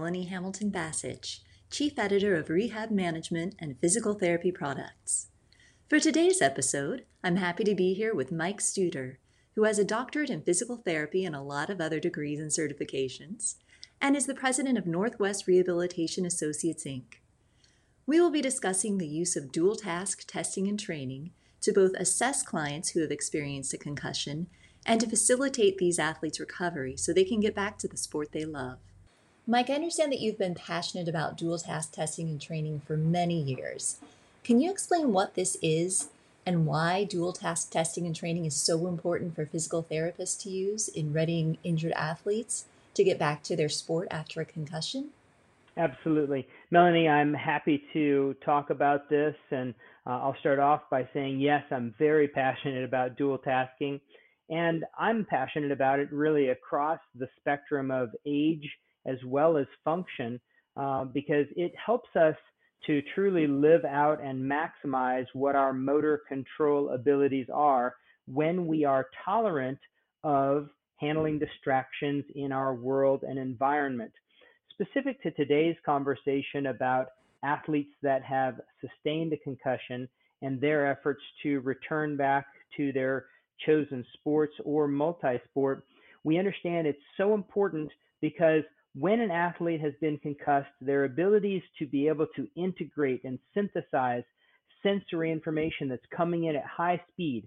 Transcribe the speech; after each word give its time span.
Melanie 0.00 0.24
Hamilton 0.24 0.70
Basich, 0.70 1.40
Chief 1.70 1.98
Editor 1.98 2.34
of 2.34 2.48
Rehab 2.48 2.90
Management 2.90 3.54
and 3.58 3.78
Physical 3.82 4.14
Therapy 4.14 4.50
Products. 4.50 5.26
For 5.90 6.00
today's 6.00 6.40
episode, 6.40 7.04
I'm 7.22 7.36
happy 7.36 7.64
to 7.64 7.74
be 7.74 7.92
here 7.92 8.14
with 8.14 8.32
Mike 8.32 8.60
Studer, 8.60 9.16
who 9.54 9.64
has 9.64 9.78
a 9.78 9.84
doctorate 9.84 10.30
in 10.30 10.40
physical 10.40 10.78
therapy 10.78 11.26
and 11.26 11.36
a 11.36 11.42
lot 11.42 11.68
of 11.68 11.82
other 11.82 12.00
degrees 12.00 12.40
and 12.40 12.50
certifications, 12.50 13.56
and 14.00 14.16
is 14.16 14.24
the 14.24 14.34
president 14.34 14.78
of 14.78 14.86
Northwest 14.86 15.46
Rehabilitation 15.46 16.24
Associates, 16.24 16.84
Inc. 16.84 17.18
We 18.06 18.22
will 18.22 18.30
be 18.30 18.40
discussing 18.40 18.96
the 18.96 19.06
use 19.06 19.36
of 19.36 19.52
dual 19.52 19.76
task 19.76 20.24
testing 20.26 20.66
and 20.66 20.80
training 20.80 21.32
to 21.60 21.74
both 21.74 21.92
assess 21.98 22.42
clients 22.42 22.92
who 22.92 23.02
have 23.02 23.10
experienced 23.10 23.74
a 23.74 23.78
concussion 23.78 24.46
and 24.86 24.98
to 25.02 25.10
facilitate 25.10 25.76
these 25.76 25.98
athletes' 25.98 26.40
recovery 26.40 26.96
so 26.96 27.12
they 27.12 27.22
can 27.22 27.40
get 27.40 27.54
back 27.54 27.76
to 27.76 27.86
the 27.86 27.98
sport 27.98 28.32
they 28.32 28.46
love. 28.46 28.78
Mike, 29.50 29.68
I 29.68 29.74
understand 29.74 30.12
that 30.12 30.20
you've 30.20 30.38
been 30.38 30.54
passionate 30.54 31.08
about 31.08 31.36
dual 31.36 31.58
task 31.58 31.90
testing 31.90 32.28
and 32.28 32.40
training 32.40 32.82
for 32.86 32.96
many 32.96 33.34
years. 33.34 33.98
Can 34.44 34.60
you 34.60 34.70
explain 34.70 35.12
what 35.12 35.34
this 35.34 35.56
is 35.60 36.08
and 36.46 36.66
why 36.66 37.02
dual 37.02 37.32
task 37.32 37.72
testing 37.72 38.06
and 38.06 38.14
training 38.14 38.44
is 38.44 38.54
so 38.54 38.86
important 38.86 39.34
for 39.34 39.44
physical 39.44 39.82
therapists 39.82 40.40
to 40.44 40.50
use 40.50 40.86
in 40.86 41.12
readying 41.12 41.58
injured 41.64 41.90
athletes 41.96 42.66
to 42.94 43.02
get 43.02 43.18
back 43.18 43.42
to 43.42 43.56
their 43.56 43.68
sport 43.68 44.06
after 44.12 44.40
a 44.40 44.44
concussion? 44.44 45.08
Absolutely. 45.76 46.46
Melanie, 46.70 47.08
I'm 47.08 47.34
happy 47.34 47.82
to 47.92 48.36
talk 48.44 48.70
about 48.70 49.10
this. 49.10 49.34
And 49.50 49.74
uh, 50.06 50.10
I'll 50.10 50.36
start 50.38 50.60
off 50.60 50.82
by 50.92 51.08
saying, 51.12 51.40
yes, 51.40 51.64
I'm 51.72 51.92
very 51.98 52.28
passionate 52.28 52.84
about 52.84 53.16
dual 53.16 53.38
tasking. 53.38 53.98
And 54.48 54.84
I'm 54.96 55.26
passionate 55.28 55.72
about 55.72 55.98
it 55.98 56.12
really 56.12 56.50
across 56.50 57.00
the 57.16 57.26
spectrum 57.40 57.90
of 57.90 58.10
age 58.24 58.70
as 59.06 59.16
well 59.24 59.56
as 59.56 59.66
function 59.84 60.40
uh, 60.76 61.04
because 61.04 61.46
it 61.56 61.72
helps 61.84 62.08
us 62.16 62.36
to 62.86 63.02
truly 63.14 63.46
mm-hmm. 63.46 63.60
live 63.60 63.84
out 63.84 64.22
and 64.22 64.50
maximize 64.50 65.26
what 65.34 65.54
our 65.54 65.72
motor 65.72 66.22
control 66.28 66.90
abilities 66.90 67.46
are 67.52 67.94
when 68.26 68.66
we 68.66 68.80
mm-hmm. 68.80 68.90
are 68.90 69.06
tolerant 69.24 69.78
of 70.24 70.68
handling 70.96 71.34
mm-hmm. 71.34 71.44
distractions 71.44 72.24
in 72.34 72.52
our 72.52 72.74
world 72.74 73.22
and 73.22 73.38
environment. 73.38 74.12
Specific 74.70 75.22
to 75.22 75.30
today's 75.32 75.76
conversation 75.84 76.66
about 76.66 77.08
athletes 77.42 77.92
that 78.02 78.22
have 78.22 78.60
sustained 78.80 79.32
a 79.32 79.36
concussion 79.38 80.08
and 80.42 80.60
their 80.60 80.90
efforts 80.90 81.22
to 81.42 81.60
return 81.60 82.16
back 82.16 82.46
to 82.76 82.92
their 82.92 83.26
chosen 83.66 84.04
sports 84.14 84.54
or 84.64 84.88
multi-sport, 84.88 85.84
we 86.24 86.38
understand 86.38 86.86
it's 86.86 86.98
so 87.16 87.34
important 87.34 87.90
because 88.20 88.62
when 88.94 89.20
an 89.20 89.30
athlete 89.30 89.80
has 89.80 89.92
been 90.00 90.18
concussed, 90.18 90.70
their 90.80 91.04
abilities 91.04 91.62
to 91.78 91.86
be 91.86 92.08
able 92.08 92.26
to 92.36 92.48
integrate 92.56 93.22
and 93.24 93.38
synthesize 93.54 94.24
sensory 94.82 95.30
information 95.30 95.88
that's 95.88 96.02
coming 96.14 96.44
in 96.44 96.56
at 96.56 96.64
high 96.64 97.00
speed 97.12 97.46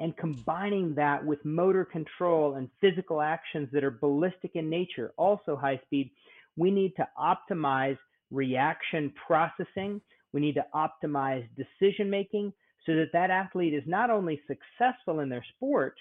and 0.00 0.16
combining 0.16 0.94
that 0.94 1.24
with 1.24 1.44
motor 1.44 1.84
control 1.84 2.56
and 2.56 2.68
physical 2.80 3.22
actions 3.22 3.68
that 3.72 3.84
are 3.84 3.92
ballistic 3.92 4.52
in 4.54 4.68
nature, 4.68 5.12
also 5.16 5.56
high 5.56 5.80
speed, 5.86 6.10
we 6.56 6.70
need 6.70 6.92
to 6.96 7.06
optimize 7.18 7.98
reaction 8.30 9.12
processing. 9.26 10.00
We 10.32 10.40
need 10.40 10.56
to 10.56 10.66
optimize 10.74 11.46
decision 11.56 12.10
making 12.10 12.52
so 12.84 12.94
that 12.96 13.12
that 13.12 13.30
athlete 13.30 13.72
is 13.72 13.84
not 13.86 14.10
only 14.10 14.40
successful 14.46 15.20
in 15.20 15.28
their 15.28 15.44
sport, 15.56 15.94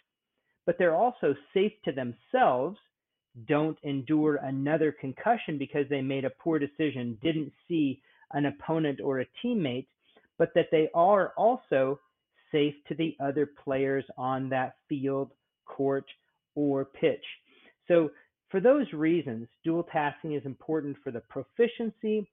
but 0.66 0.78
they're 0.78 0.96
also 0.96 1.36
safe 1.54 1.74
to 1.86 1.92
themselves, 1.92 2.78
don't 3.48 3.78
endure 3.84 4.36
another 4.38 4.92
concussion 4.92 5.58
because 5.58 5.86
they 5.90 6.02
made 6.02 6.26
a 6.26 6.30
poor 6.30 6.60
decision, 6.60 7.18
didn't 7.22 7.52
see 7.68 8.02
an 8.34 8.46
opponent 8.46 9.00
or 9.02 9.20
a 9.20 9.28
teammate, 9.44 9.88
but 10.38 10.54
that 10.56 10.68
they 10.72 10.90
are 10.94 11.34
also 11.38 12.00
safe 12.52 12.76
to 12.88 12.96
the 12.96 13.16
other 13.20 13.50
players 13.64 14.06
on 14.18 14.50
that 14.50 14.76
field, 14.88 15.32
court, 15.66 16.06
or 16.56 16.86
pitch. 16.86 17.24
So, 17.88 18.12
for 18.50 18.60
those 18.60 18.92
reasons, 18.94 19.48
dual 19.64 19.84
tasking 19.92 20.34
is 20.34 20.46
important 20.46 20.98
for 21.04 21.10
the 21.10 21.22
proficiency 21.22 22.30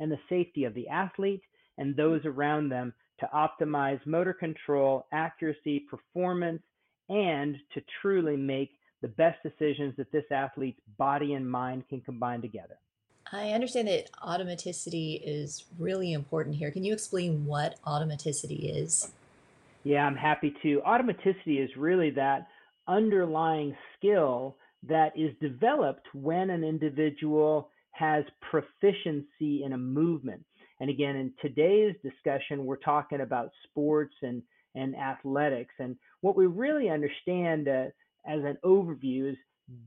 and 0.00 0.10
the 0.10 0.18
safety 0.30 0.64
of 0.64 0.72
the 0.72 0.88
athlete 0.88 1.42
and 1.76 1.94
those 1.94 2.24
around 2.24 2.70
them 2.70 2.94
to 3.20 3.28
optimize 3.34 4.04
motor 4.06 4.32
control, 4.32 5.06
accuracy, 5.12 5.80
performance, 5.80 6.62
and 7.10 7.56
to 7.74 7.82
truly 8.00 8.36
make 8.36 8.70
the 9.04 9.08
best 9.08 9.36
decisions 9.42 9.94
that 9.98 10.10
this 10.12 10.24
athlete's 10.30 10.80
body 10.96 11.34
and 11.34 11.48
mind 11.48 11.86
can 11.90 12.00
combine 12.00 12.40
together. 12.40 12.78
I 13.30 13.50
understand 13.50 13.86
that 13.88 14.10
automaticity 14.22 15.20
is 15.22 15.66
really 15.78 16.14
important 16.14 16.56
here. 16.56 16.70
Can 16.70 16.84
you 16.84 16.94
explain 16.94 17.44
what 17.44 17.78
automaticity 17.86 18.74
is? 18.74 19.12
Yeah, 19.82 20.06
I'm 20.06 20.16
happy 20.16 20.54
to. 20.62 20.80
Automaticity 20.86 21.62
is 21.62 21.68
really 21.76 22.08
that 22.12 22.46
underlying 22.88 23.76
skill 23.94 24.56
that 24.88 25.12
is 25.14 25.34
developed 25.38 26.06
when 26.14 26.48
an 26.48 26.64
individual 26.64 27.68
has 27.90 28.24
proficiency 28.50 29.64
in 29.64 29.74
a 29.74 29.78
movement. 29.78 30.42
And 30.80 30.88
again, 30.88 31.16
in 31.16 31.30
today's 31.42 31.94
discussion, 32.02 32.64
we're 32.64 32.76
talking 32.76 33.20
about 33.20 33.50
sports 33.64 34.14
and, 34.22 34.42
and 34.74 34.96
athletics. 34.96 35.74
And 35.78 35.94
what 36.22 36.36
we 36.36 36.46
really 36.46 36.88
understand 36.88 37.68
uh, 37.68 37.84
as 38.26 38.40
an 38.44 38.58
overview 38.64 39.30
is 39.32 39.36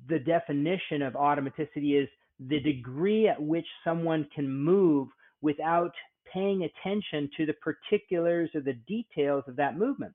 the 0.10 0.20
definition 0.20 1.02
of 1.02 1.14
automaticity 1.14 2.02
is 2.02 2.10
the 2.40 2.60
degree 2.60 3.28
at 3.28 3.42
which 3.42 3.66
someone 3.84 4.28
can 4.34 4.50
move 4.50 5.08
without 5.42 5.92
paying 6.32 6.64
attention 6.64 7.30
to 7.38 7.46
the 7.46 7.54
particulars 7.54 8.50
or 8.54 8.62
the 8.62 8.78
details 8.88 9.44
of 9.48 9.56
that 9.56 9.78
movement. 9.78 10.14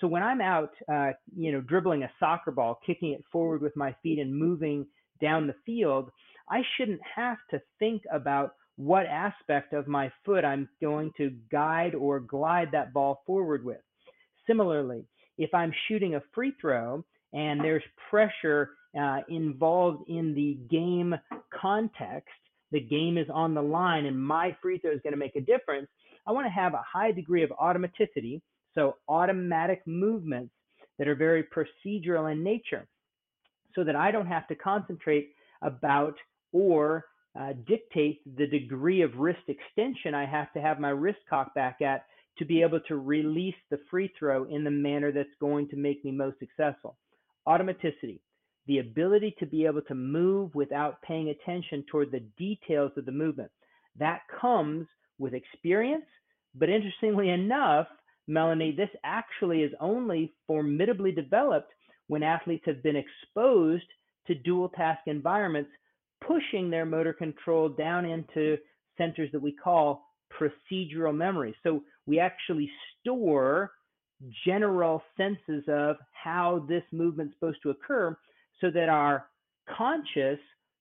So 0.00 0.06
when 0.06 0.22
I'm 0.22 0.40
out, 0.40 0.70
uh, 0.90 1.10
you 1.36 1.52
know, 1.52 1.60
dribbling 1.60 2.02
a 2.04 2.10
soccer 2.18 2.50
ball, 2.50 2.80
kicking 2.86 3.12
it 3.12 3.24
forward 3.30 3.60
with 3.60 3.76
my 3.76 3.94
feet 4.02 4.18
and 4.18 4.34
moving 4.34 4.86
down 5.20 5.46
the 5.46 5.54
field, 5.66 6.10
I 6.48 6.62
shouldn't 6.76 7.00
have 7.14 7.36
to 7.50 7.60
think 7.78 8.02
about 8.10 8.54
what 8.76 9.04
aspect 9.06 9.74
of 9.74 9.86
my 9.86 10.10
foot 10.24 10.44
I'm 10.44 10.68
going 10.80 11.12
to 11.18 11.36
guide 11.52 11.94
or 11.94 12.18
glide 12.18 12.68
that 12.72 12.94
ball 12.94 13.22
forward 13.26 13.62
with. 13.62 13.80
Similarly, 14.46 15.04
if 15.36 15.52
I'm 15.52 15.72
shooting 15.86 16.14
a 16.14 16.22
free 16.34 16.54
throw 16.58 17.04
and 17.32 17.60
there's 17.60 17.82
pressure 18.10 18.70
uh, 18.98 19.18
involved 19.28 20.08
in 20.08 20.34
the 20.34 20.58
game 20.70 21.14
context, 21.60 22.28
the 22.72 22.80
game 22.80 23.18
is 23.18 23.26
on 23.32 23.54
the 23.54 23.62
line 23.62 24.06
and 24.06 24.20
my 24.20 24.56
free 24.62 24.78
throw 24.78 24.92
is 24.92 25.00
going 25.02 25.12
to 25.12 25.18
make 25.18 25.36
a 25.36 25.40
difference. 25.40 25.88
I 26.26 26.32
want 26.32 26.46
to 26.46 26.50
have 26.50 26.74
a 26.74 26.84
high 26.86 27.12
degree 27.12 27.42
of 27.42 27.50
automaticity, 27.50 28.40
so 28.74 28.96
automatic 29.08 29.82
movements 29.86 30.52
that 30.98 31.08
are 31.08 31.14
very 31.14 31.44
procedural 31.44 32.30
in 32.30 32.44
nature, 32.44 32.86
so 33.74 33.84
that 33.84 33.96
I 33.96 34.10
don't 34.10 34.26
have 34.26 34.46
to 34.48 34.54
concentrate 34.54 35.30
about 35.62 36.14
or 36.52 37.04
uh, 37.38 37.52
dictate 37.66 38.20
the 38.36 38.46
degree 38.46 39.02
of 39.02 39.16
wrist 39.16 39.42
extension 39.48 40.14
I 40.14 40.26
have 40.26 40.52
to 40.52 40.60
have 40.60 40.80
my 40.80 40.90
wrist 40.90 41.20
cocked 41.28 41.54
back 41.54 41.80
at 41.80 42.04
to 42.38 42.44
be 42.44 42.62
able 42.62 42.80
to 42.80 42.96
release 42.96 43.54
the 43.70 43.78
free 43.90 44.12
throw 44.18 44.44
in 44.44 44.64
the 44.64 44.70
manner 44.70 45.12
that's 45.12 45.28
going 45.40 45.68
to 45.68 45.76
make 45.76 46.04
me 46.04 46.10
most 46.10 46.38
successful. 46.38 46.96
Automaticity, 47.48 48.20
the 48.66 48.78
ability 48.78 49.34
to 49.38 49.46
be 49.46 49.66
able 49.66 49.82
to 49.82 49.94
move 49.94 50.54
without 50.54 51.00
paying 51.02 51.30
attention 51.30 51.84
toward 51.90 52.10
the 52.10 52.24
details 52.38 52.92
of 52.96 53.06
the 53.06 53.12
movement. 53.12 53.50
That 53.98 54.20
comes 54.40 54.86
with 55.18 55.34
experience, 55.34 56.04
but 56.54 56.68
interestingly 56.68 57.30
enough, 57.30 57.86
Melanie, 58.26 58.74
this 58.76 58.90
actually 59.04 59.62
is 59.62 59.72
only 59.80 60.32
formidably 60.46 61.12
developed 61.12 61.72
when 62.06 62.22
athletes 62.22 62.64
have 62.66 62.82
been 62.82 62.96
exposed 62.96 63.84
to 64.26 64.34
dual 64.34 64.68
task 64.68 65.00
environments, 65.06 65.70
pushing 66.26 66.70
their 66.70 66.86
motor 66.86 67.12
control 67.12 67.68
down 67.68 68.04
into 68.04 68.56
centers 68.98 69.30
that 69.32 69.42
we 69.42 69.52
call 69.52 70.04
procedural 70.38 71.14
memory. 71.14 71.54
So 71.62 71.82
we 72.06 72.20
actually 72.20 72.70
store 73.00 73.72
general 74.44 75.02
senses 75.16 75.64
of 75.68 75.96
how 76.12 76.64
this 76.68 76.82
movement's 76.92 77.34
supposed 77.34 77.62
to 77.62 77.70
occur 77.70 78.16
so 78.60 78.70
that 78.70 78.88
our 78.88 79.26
conscious 79.76 80.38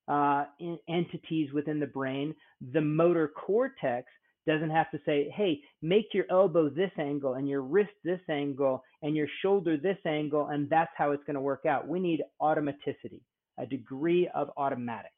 uh, 0.08 0.46
entities 0.88 1.52
within 1.54 1.80
the 1.80 1.88
brain, 1.88 2.36
the 2.74 2.82
motor 2.82 3.28
cortex, 3.28 4.08
doesn't 4.48 4.72
have 4.72 4.90
to 4.90 5.00
say, 5.06 5.32
hey, 5.36 5.60
make 5.82 6.08
your 6.14 6.26
elbow 6.32 6.70
this 6.70 6.92
angle 6.98 7.36
and 7.36 7.48
your 7.48 7.62
wrist 7.62 7.92
this 8.04 8.22
angle 8.30 8.84
and 9.04 9.16
your 9.16 9.28
shoulder 9.42 9.78
this 9.78 9.98
angle, 10.06 10.48
and 10.48 10.70
that's 10.70 10.92
how 10.98 11.12
it's 11.12 11.24
going 11.26 11.36
to 11.36 11.42
work 11.42 11.66
out. 11.66 11.88
We 11.88 12.00
need 12.00 12.24
automaticity, 12.42 13.22
a 13.58 13.66
degree 13.66 14.28
of 14.34 14.50
automatics. 14.58 15.14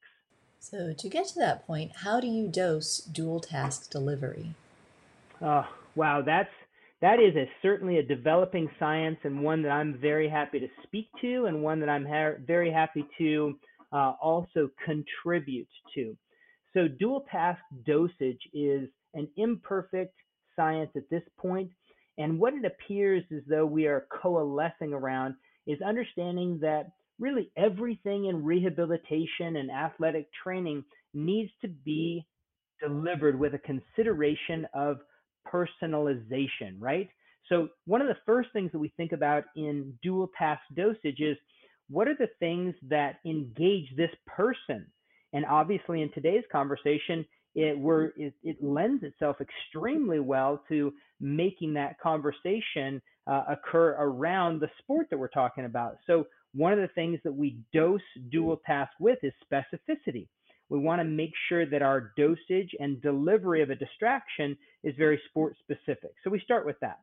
So, 0.59 0.93
to 0.95 1.09
get 1.09 1.27
to 1.29 1.39
that 1.39 1.65
point, 1.65 1.91
how 2.03 2.19
do 2.19 2.27
you 2.27 2.47
dose 2.47 2.97
dual 2.97 3.39
task 3.39 3.89
delivery? 3.89 4.53
Oh, 5.41 5.65
wow, 5.95 6.21
that's 6.21 6.51
that 7.01 7.19
is 7.19 7.35
a, 7.35 7.49
certainly 7.61 7.97
a 7.97 8.03
developing 8.03 8.69
science 8.79 9.17
and 9.23 9.43
one 9.43 9.63
that 9.63 9.71
I'm 9.71 9.97
very 9.99 10.29
happy 10.29 10.59
to 10.59 10.67
speak 10.83 11.09
to 11.21 11.45
and 11.45 11.63
one 11.63 11.79
that 11.79 11.89
I'm 11.89 12.05
ha- 12.05 12.37
very 12.45 12.71
happy 12.71 13.05
to 13.17 13.57
uh, 13.91 14.13
also 14.21 14.69
contribute 14.85 15.67
to. 15.95 16.15
So, 16.73 16.87
dual 16.87 17.25
task 17.31 17.59
dosage 17.85 18.41
is 18.53 18.87
an 19.13 19.27
imperfect 19.35 20.15
science 20.55 20.91
at 20.95 21.09
this 21.09 21.23
point, 21.37 21.69
and 22.17 22.39
what 22.39 22.53
it 22.53 22.63
appears 22.65 23.23
as 23.35 23.41
though 23.49 23.65
we 23.65 23.87
are 23.87 24.07
coalescing 24.21 24.93
around 24.93 25.35
is 25.67 25.81
understanding 25.81 26.59
that 26.61 26.91
really 27.19 27.51
everything 27.57 28.25
in 28.25 28.43
rehabilitation 28.43 29.57
and 29.57 29.69
athletic 29.69 30.27
training 30.43 30.83
needs 31.13 31.51
to 31.61 31.67
be 31.67 32.25
delivered 32.81 33.37
with 33.37 33.53
a 33.53 33.59
consideration 33.59 34.65
of 34.73 34.97
personalization, 35.51 36.75
right? 36.79 37.09
So, 37.49 37.69
one 37.85 38.01
of 38.01 38.07
the 38.07 38.17
first 38.25 38.49
things 38.53 38.71
that 38.71 38.79
we 38.79 38.93
think 38.97 39.11
about 39.11 39.43
in 39.55 39.93
dual 40.01 40.29
task 40.37 40.61
dosage 40.75 41.19
is 41.19 41.37
what 41.89 42.07
are 42.07 42.15
the 42.17 42.29
things 42.39 42.73
that 42.87 43.17
engage 43.25 43.93
this 43.97 44.11
person? 44.25 44.85
And 45.33 45.45
obviously, 45.45 46.01
in 46.01 46.11
today's 46.13 46.43
conversation, 46.51 47.25
it, 47.53 47.77
were, 47.77 48.13
it, 48.15 48.33
it 48.43 48.63
lends 48.63 49.03
itself 49.03 49.37
extremely 49.41 50.19
well 50.19 50.63
to 50.69 50.93
making 51.19 51.73
that 51.73 51.99
conversation 51.99 53.01
uh, 53.27 53.43
occur 53.49 53.95
around 53.99 54.61
the 54.61 54.69
sport 54.79 55.07
that 55.09 55.17
we're 55.17 55.27
talking 55.27 55.65
about. 55.65 55.97
So, 56.07 56.27
one 56.53 56.73
of 56.73 56.79
the 56.79 56.89
things 56.89 57.19
that 57.23 57.33
we 57.33 57.57
dose 57.73 58.01
dual 58.29 58.61
task 58.65 58.91
with 58.99 59.19
is 59.23 59.33
specificity. 59.51 60.27
We 60.71 60.79
want 60.79 61.01
to 61.01 61.03
make 61.03 61.33
sure 61.49 61.65
that 61.65 61.81
our 61.81 62.13
dosage 62.15 62.73
and 62.79 63.01
delivery 63.01 63.61
of 63.61 63.71
a 63.71 63.75
distraction 63.75 64.57
is 64.85 64.95
very 64.97 65.19
sport 65.27 65.57
specific. 65.59 66.11
So 66.23 66.29
we 66.29 66.39
start 66.39 66.65
with 66.65 66.77
that. 66.79 66.99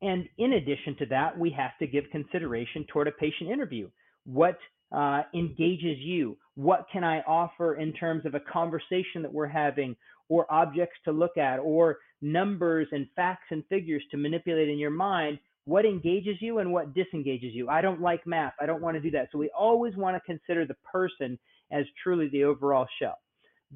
And 0.00 0.24
in 0.38 0.54
addition 0.54 0.96
to 1.00 1.06
that, 1.10 1.38
we 1.38 1.50
have 1.50 1.72
to 1.80 1.86
give 1.86 2.04
consideration 2.10 2.86
toward 2.90 3.08
a 3.08 3.12
patient 3.12 3.50
interview. 3.50 3.90
What 4.24 4.56
uh, 4.90 5.24
engages 5.34 5.98
you? 5.98 6.38
What 6.54 6.86
can 6.90 7.04
I 7.04 7.20
offer 7.20 7.74
in 7.74 7.92
terms 7.92 8.24
of 8.24 8.34
a 8.34 8.40
conversation 8.40 9.20
that 9.20 9.32
we're 9.32 9.46
having, 9.46 9.94
or 10.30 10.50
objects 10.50 10.96
to 11.04 11.12
look 11.12 11.36
at, 11.36 11.58
or 11.58 11.98
numbers 12.22 12.88
and 12.92 13.06
facts 13.14 13.48
and 13.50 13.62
figures 13.68 14.02
to 14.12 14.16
manipulate 14.16 14.70
in 14.70 14.78
your 14.78 14.90
mind? 14.90 15.38
What 15.66 15.84
engages 15.84 16.36
you 16.40 16.58
and 16.58 16.72
what 16.72 16.94
disengages 16.94 17.52
you? 17.52 17.68
I 17.68 17.82
don't 17.82 18.00
like 18.00 18.26
math. 18.26 18.54
I 18.58 18.64
don't 18.64 18.80
want 18.80 18.96
to 18.96 19.00
do 19.02 19.10
that. 19.10 19.28
So 19.30 19.36
we 19.36 19.50
always 19.50 19.94
want 19.94 20.16
to 20.16 20.20
consider 20.24 20.64
the 20.64 20.76
person 20.90 21.38
as 21.72 21.84
truly 22.02 22.28
the 22.28 22.44
overall 22.44 22.86
shell. 23.00 23.18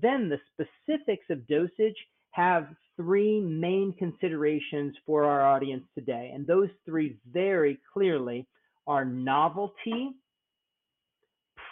Then 0.00 0.28
the 0.28 0.40
specifics 0.52 1.26
of 1.30 1.46
dosage 1.46 1.96
have 2.32 2.66
three 2.96 3.40
main 3.40 3.94
considerations 3.96 4.94
for 5.06 5.24
our 5.24 5.42
audience 5.42 5.84
today. 5.96 6.32
And 6.34 6.46
those 6.46 6.68
three 6.84 7.16
very 7.32 7.78
clearly 7.92 8.46
are 8.86 9.04
novelty, 9.04 10.10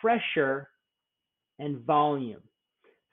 pressure, 0.00 0.68
and 1.58 1.80
volume. 1.84 2.42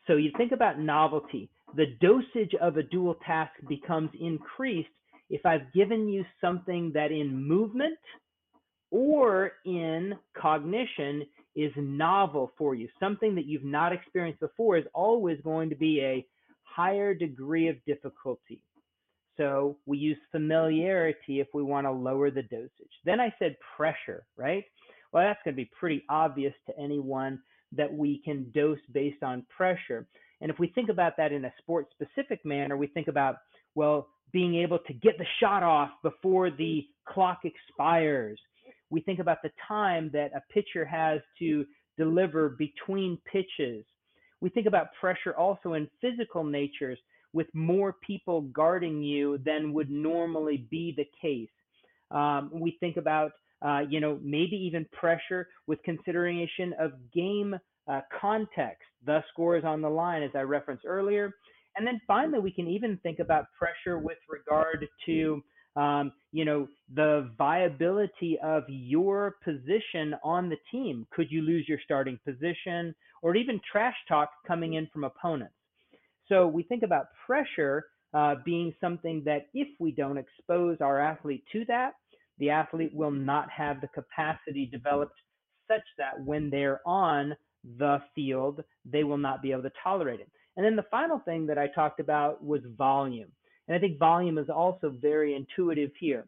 So 0.07 0.15
you 0.15 0.31
think 0.38 0.51
about 0.51 0.79
novelty. 0.79 1.50
The 1.75 1.97
dosage 2.01 2.56
of 2.61 2.77
a 2.77 2.83
dual 2.83 3.15
task 3.25 3.51
becomes 3.67 4.09
increased 4.19 4.89
if 5.29 5.45
I've 5.45 5.71
given 5.73 6.07
you 6.07 6.25
something 6.41 6.91
that 6.94 7.11
in 7.11 7.47
movement 7.47 8.00
or 8.91 9.51
in 9.65 10.13
cognition 10.35 11.23
is 11.56 11.72
novel 11.75 12.51
for 12.57 12.75
you. 12.75 12.88
Something 13.00 13.36
that 13.36 13.46
you've 13.46 13.63
not 13.63 13.94
experienced 13.94 14.40
before 14.40 14.78
is 14.78 14.86
always 14.94 15.40
going 15.44 15.69
to 15.69 15.75
be 15.75 16.01
a 16.01 16.25
higher 16.63 17.13
degree 17.13 17.68
of 17.68 17.84
difficulty. 17.86 18.63
So 19.38 19.78
we 19.86 19.98
use 19.98 20.18
familiarity 20.31 21.40
if 21.40 21.48
we 21.54 21.63
want 21.63 21.88
to 21.88 21.92
lower 21.92 22.30
the 22.30 22.44
dosage. 22.44 22.92
Then 23.06 23.19
I 23.19 23.34
said 23.40 23.56
pressure, 23.78 24.25
right? 24.38 24.66
Well, 25.12 25.24
that's 25.24 25.40
going 25.44 25.56
to 25.56 25.62
be 25.62 25.69
pretty 25.80 26.04
obvious 26.10 26.54
to 26.68 26.78
anyone 26.78 27.40
that 27.72 27.92
we 27.92 28.22
can 28.24 28.52
dose 28.54 28.80
based 28.94 29.24
on 29.24 29.45
pressure. 29.56 30.07
And 30.42 30.52
if 30.52 30.60
we 30.60 30.68
think 30.68 30.90
about 30.90 31.13
that 31.18 31.31
in 31.31 31.45
a 31.45 31.54
sport 31.60 31.88
specific 31.92 32.44
manner, 32.45 32.78
we 32.78 32.88
think 32.88 33.07
about, 33.07 33.38
well, 33.75 34.07
being 34.31 34.56
able 34.56 34.80
to 34.80 34.94
get 34.94 35.18
the 35.18 35.25
shot 35.40 35.63
off 35.63 35.90
before 36.04 36.52
the 36.52 36.86
clock 37.07 37.40
expires. 37.44 38.40
We 38.89 39.01
think 39.01 39.19
about 39.19 39.41
the 39.44 39.51
time 39.68 40.09
that 40.13 40.31
a 40.33 40.41
pitcher 40.51 40.86
has 40.86 41.21
to 41.39 41.65
deliver 41.97 42.50
between 42.50 43.18
pitches. 43.31 43.86
We 44.41 44.50
think 44.50 44.68
about 44.68 44.88
pressure 45.00 45.36
also 45.36 45.74
in 45.74 45.89
physical 46.01 46.44
natures 46.44 46.97
with 47.33 47.47
more 47.53 47.95
people 48.06 48.41
guarding 48.41 49.03
you 49.03 49.38
than 49.45 49.74
would 49.74 49.91
normally 49.91 50.68
be 50.71 50.94
the 50.97 51.06
case. 51.21 51.50
Um, 52.12 52.50
we 52.51 52.77
think 52.80 52.97
about, 52.97 53.31
uh, 53.62 53.81
you 53.88 54.00
know, 54.00 54.19
maybe 54.24 54.56
even 54.56 54.86
pressure 54.92 55.47
with 55.68 55.81
consideration 55.83 56.74
of 56.80 56.94
game 57.13 57.56
uh, 57.88 58.01
context. 58.19 58.83
The 59.06 59.24
score 59.31 59.57
is 59.57 59.63
on 59.63 59.81
the 59.81 59.89
line, 59.89 60.24
as 60.24 60.31
I 60.33 60.42
referenced 60.42 60.85
earlier. 60.85 61.35
And 61.75 61.85
then 61.85 62.01
finally, 62.07 62.39
we 62.39 62.51
can 62.51 62.68
even 62.68 62.97
think 63.03 63.19
about 63.19 63.45
pressure 63.57 64.00
with 64.00 64.18
regard 64.27 64.88
to 65.06 65.44
um, 65.80 66.12
you 66.34 66.44
know, 66.44 66.68
the 66.94 67.31
viability 67.38 68.38
of 68.44 68.64
your 68.68 69.38
position 69.44 70.14
on 70.24 70.50
the 70.50 70.58
team. 70.72 71.08
Could 71.12 71.31
you 71.31 71.42
lose 71.42 71.68
your 71.70 71.80
starting 71.84 72.20
position 72.26 72.94
or 73.22 73.36
even 73.36 73.62
trash 73.72 73.96
talk 74.08 74.30
coming 74.46 74.74
in 74.74 74.88
from 74.92 75.06
opponents? 75.06 75.54
So 76.28 76.48
we 76.48 76.64
think 76.64 76.84
about 76.84 77.06
pressure 77.26 77.86
uh, 78.14 78.36
being 78.44 78.74
something 78.81 79.24
that 79.26 79.48
if 79.54 79.70
we 79.80 79.92
don't 79.92 80.18
expose 80.18 80.78
our 80.81 81.00
athlete 81.00 81.44
to 81.54 81.64
that, 81.70 81.94
the 82.40 82.50
athlete 82.50 82.94
will 82.94 83.12
not 83.12 83.50
have 83.50 83.80
the 83.80 83.88
capacity 83.88 84.66
developed 84.72 85.16
such 85.70 85.84
that 85.98 86.22
when 86.26 86.50
they're 86.50 86.81
on 86.86 87.36
the 87.78 88.00
field, 88.16 88.64
they 88.86 89.04
will 89.04 89.18
not 89.18 89.42
be 89.42 89.52
able 89.52 89.64
to 89.64 89.72
tolerate 89.81 90.20
it. 90.20 90.30
And 90.58 90.66
then 90.66 90.76
the 90.76 90.86
final 90.92 91.20
thing 91.20 91.46
that 91.48 91.58
I 91.58 91.68
talked 91.68 92.00
about 92.02 92.44
was 92.44 92.62
volume. 92.78 93.31
And 93.69 93.77
I 93.77 93.80
think 93.80 94.00
volume 94.00 94.39
is 94.39 94.50
also 94.50 94.89
very 95.00 95.36
intuitive 95.36 95.92
here. 96.00 96.25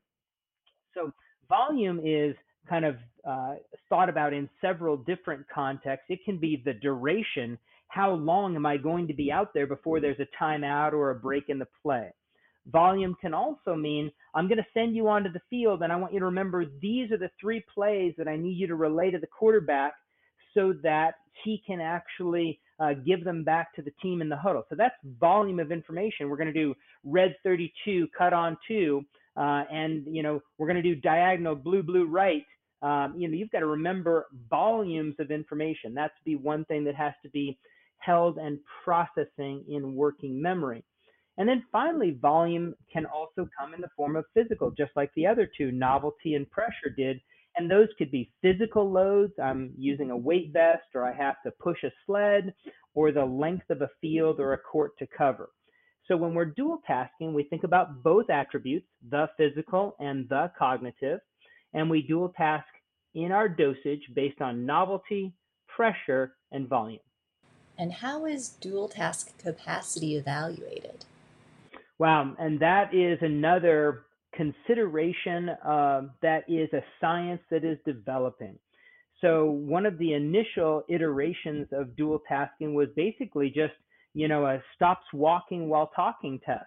So 0.93 1.11
volume 1.49 1.99
is 2.03 2.35
kind 2.69 2.85
of 2.85 2.97
uh, 3.27 3.55
thought 3.89 4.10
about 4.10 4.31
in 4.31 4.48
several 4.62 4.95
different 4.95 5.45
contexts. 5.53 6.05
It 6.10 6.24
can 6.24 6.38
be 6.38 6.62
the 6.63 6.74
duration. 6.74 7.57
How 7.88 8.12
long 8.12 8.55
am 8.55 8.67
I 8.67 8.77
going 8.77 9.07
to 9.07 9.13
be 9.13 9.31
out 9.31 9.55
there 9.55 9.65
before 9.65 10.00
there's 10.00 10.19
a 10.19 10.43
timeout 10.43 10.93
or 10.93 11.10
a 11.10 11.15
break 11.15 11.45
in 11.50 11.57
the 11.57 11.67
play? 11.81 12.13
Volume 12.71 13.15
can 13.19 13.33
also 13.33 13.75
mean 13.75 14.12
I'm 14.36 14.48
going 14.48 14.60
to 14.60 14.65
send 14.71 14.95
you 14.95 15.07
onto 15.07 15.31
the 15.31 15.41
field 15.50 15.81
and 15.81 15.91
I 15.91 15.95
want 15.95 16.13
you 16.13 16.19
to 16.19 16.25
remember 16.25 16.65
these 16.79 17.12
are 17.12 17.17
the 17.17 17.31
three 17.41 17.65
plays 17.74 18.13
that 18.19 18.27
I 18.27 18.38
need 18.38 18.53
you 18.53 18.67
to 18.67 18.75
relay 18.75 19.10
to 19.10 19.17
the 19.17 19.25
quarterback 19.25 19.93
so 20.53 20.75
that 20.83 21.15
he 21.43 21.63
can 21.65 21.81
actually 21.81 22.60
uh, 22.81 22.93
give 23.05 23.23
them 23.23 23.43
back 23.43 23.73
to 23.75 23.81
the 23.81 23.91
team 24.01 24.21
in 24.21 24.29
the 24.29 24.35
huddle. 24.35 24.63
So 24.69 24.75
that's 24.75 24.95
volume 25.19 25.59
of 25.59 25.71
information. 25.71 26.29
We're 26.29 26.38
going 26.38 26.51
to 26.51 26.53
do 26.53 26.73
red 27.03 27.35
32, 27.43 28.07
cut 28.17 28.33
on 28.33 28.57
two, 28.67 29.03
uh, 29.38 29.63
and 29.71 30.03
you 30.07 30.23
know 30.23 30.41
we're 30.57 30.67
going 30.67 30.81
to 30.81 30.83
do 30.83 30.95
diagonal 30.95 31.55
blue, 31.55 31.83
blue, 31.83 32.05
right. 32.05 32.43
Um, 32.81 33.13
you 33.15 33.27
know 33.27 33.35
you've 33.35 33.51
got 33.51 33.59
to 33.59 33.67
remember 33.67 34.25
volumes 34.50 35.15
of 35.19 35.29
information. 35.29 35.93
That's 35.93 36.13
the 36.25 36.35
one 36.35 36.65
thing 36.65 36.83
that 36.85 36.95
has 36.95 37.13
to 37.23 37.29
be 37.29 37.57
held 38.00 38.38
and 38.38 38.57
processing 38.83 39.63
in 39.69 39.95
working 39.95 40.41
memory. 40.41 40.83
And 41.38 41.47
then 41.47 41.63
finally, 41.71 42.17
volume 42.19 42.75
can 42.91 43.05
also 43.05 43.47
come 43.57 43.73
in 43.73 43.81
the 43.81 43.89
form 43.95 44.15
of 44.15 44.25
physical, 44.33 44.71
just 44.71 44.91
like 44.95 45.11
the 45.15 45.27
other 45.27 45.50
two, 45.57 45.71
novelty 45.71 46.33
and 46.33 46.50
pressure 46.50 46.89
did 46.95 47.21
and 47.55 47.70
those 47.70 47.88
could 47.98 48.12
be 48.12 48.31
physical 48.41 48.89
loads. 48.89 49.34
I'm 49.41 49.74
using 49.77 50.12
a 50.12 50.17
weight 50.17 50.51
vest, 50.53 50.84
or 50.96 51.03
I 51.03 51.13
have 51.13 51.36
to 51.46 51.51
push 51.60 51.84
a 51.84 51.91
sled, 52.05 52.53
or 52.93 53.12
the 53.12 53.25
length 53.25 53.70
of 53.70 53.81
a 53.81 53.89
field 54.00 54.39
or 54.39 54.53
a 54.53 54.58
court 54.58 54.98
to 55.00 55.08
cover. 55.17 55.50
So 56.08 56.17
when 56.17 56.34
we're 56.34 56.46
dual 56.46 56.81
tasking, 56.88 57.34
we 57.34 57.43
think 57.43 57.63
about 57.63 58.03
both 58.03 58.29
attributes, 58.29 58.88
the 59.10 59.29
physical 59.38 59.96
and 60.00 60.27
the 60.29 60.51
cognitive, 60.58 61.20
and 61.74 61.89
we 61.89 62.01
dual 62.01 62.34
task 62.36 62.65
in 63.13 63.31
our 63.31 63.48
dosage 63.48 64.01
based 64.15 64.41
on 64.41 64.65
novelty, 64.65 65.34
pressure, 65.67 66.36
and 66.51 66.67
volume. 66.67 67.00
And 67.77 67.93
how 67.93 68.25
is 68.25 68.50
dual 68.50 68.89
task 68.89 69.38
capacity 69.38 70.15
evaluated? 70.15 71.05
Wow, 71.98 72.36
and 72.39 72.60
that 72.60 72.93
is 72.93 73.20
another 73.22 74.05
consideration 74.33 75.50
uh, 75.50 76.03
that 76.21 76.43
is 76.47 76.71
a 76.73 76.83
science 77.00 77.41
that 77.50 77.63
is 77.63 77.77
developing. 77.85 78.57
So 79.19 79.51
one 79.51 79.85
of 79.85 79.97
the 79.97 80.13
initial 80.13 80.83
iterations 80.89 81.67
of 81.71 81.95
dual 81.95 82.21
tasking 82.27 82.73
was 82.73 82.88
basically 82.95 83.50
just, 83.50 83.73
you 84.13 84.27
know, 84.27 84.45
a 84.45 84.61
stops 84.75 85.05
walking 85.13 85.69
while 85.69 85.91
talking 85.95 86.39
test. 86.45 86.65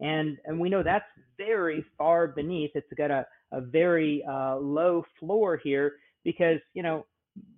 And, 0.00 0.36
and 0.44 0.60
we 0.60 0.68
know 0.68 0.82
that's 0.82 1.06
very 1.38 1.84
far 1.96 2.26
beneath. 2.28 2.72
It's 2.74 2.92
got 2.98 3.10
a, 3.10 3.26
a 3.52 3.62
very 3.62 4.22
uh, 4.28 4.56
low 4.56 5.04
floor 5.18 5.58
here 5.62 5.94
because, 6.22 6.58
you 6.74 6.82
know, 6.82 7.06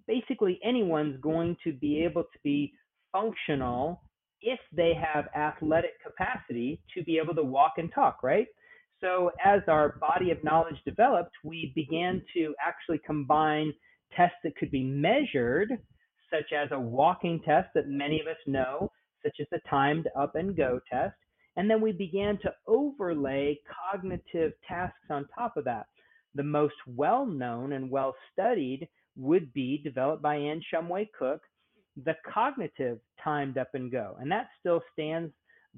basically 0.07 0.61
anyone's 0.63 1.21
going 1.21 1.57
to 1.65 1.73
be 1.73 2.05
able 2.05 2.23
to 2.23 2.39
be 2.45 2.73
functional 3.11 4.03
if 4.41 4.61
they 4.73 4.93
have 4.95 5.27
athletic 5.37 6.01
capacity 6.01 6.81
to 6.95 7.03
be 7.03 7.19
able 7.19 7.35
to 7.35 7.43
walk 7.43 7.73
and 7.79 7.93
talk, 7.93 8.23
right? 8.23 8.47
So 9.01 9.31
as 9.45 9.61
our 9.69 9.97
body 10.01 10.31
of 10.31 10.43
knowledge 10.43 10.79
developed, 10.85 11.33
we 11.45 11.73
began 11.75 12.23
to 12.35 12.55
actually 12.65 13.01
combine 13.07 13.73
tests 14.17 14.37
that 14.45 14.57
could 14.57 14.71
be 14.71 14.85
measured, 14.85 15.71
such 16.31 16.53
as 16.53 16.69
a 16.73 16.81
walking 16.81 17.41
test 17.45 17.69
that 17.75 17.89
many 17.89 18.21
of 18.21 18.27
us 18.27 18.37
know, 18.47 18.91
such 19.23 19.37
as 19.41 19.47
the 19.51 19.61
timed 19.71 20.09
up 20.17 20.35
and 20.35 20.57
go 20.57 20.81
test. 20.91 21.15
And 21.57 21.71
then 21.71 21.81
we 21.81 21.93
began 21.93 22.39
to 22.43 22.53
overlay 22.67 23.59
cognitive 23.93 24.53
tasks 24.67 25.11
on 25.11 25.27
top 25.37 25.57
of 25.57 25.65
that. 25.65 25.87
The 26.35 26.43
most 26.43 26.75
well 26.87 27.27
known 27.27 27.73
and 27.73 27.91
well 27.91 28.15
studied 28.33 28.89
would 29.17 29.53
be 29.53 29.81
developed 29.83 30.23
by 30.23 30.37
Anne 30.37 30.63
Shumway 30.73 31.09
Cook, 31.19 31.41
the 32.05 32.15
cognitive 32.33 32.99
timed 33.23 33.59
up 33.59 33.71
and 33.75 33.91
go. 33.91 34.17
And 34.21 34.31
that 34.31 34.49
still 34.61 34.81
stands 34.93 35.33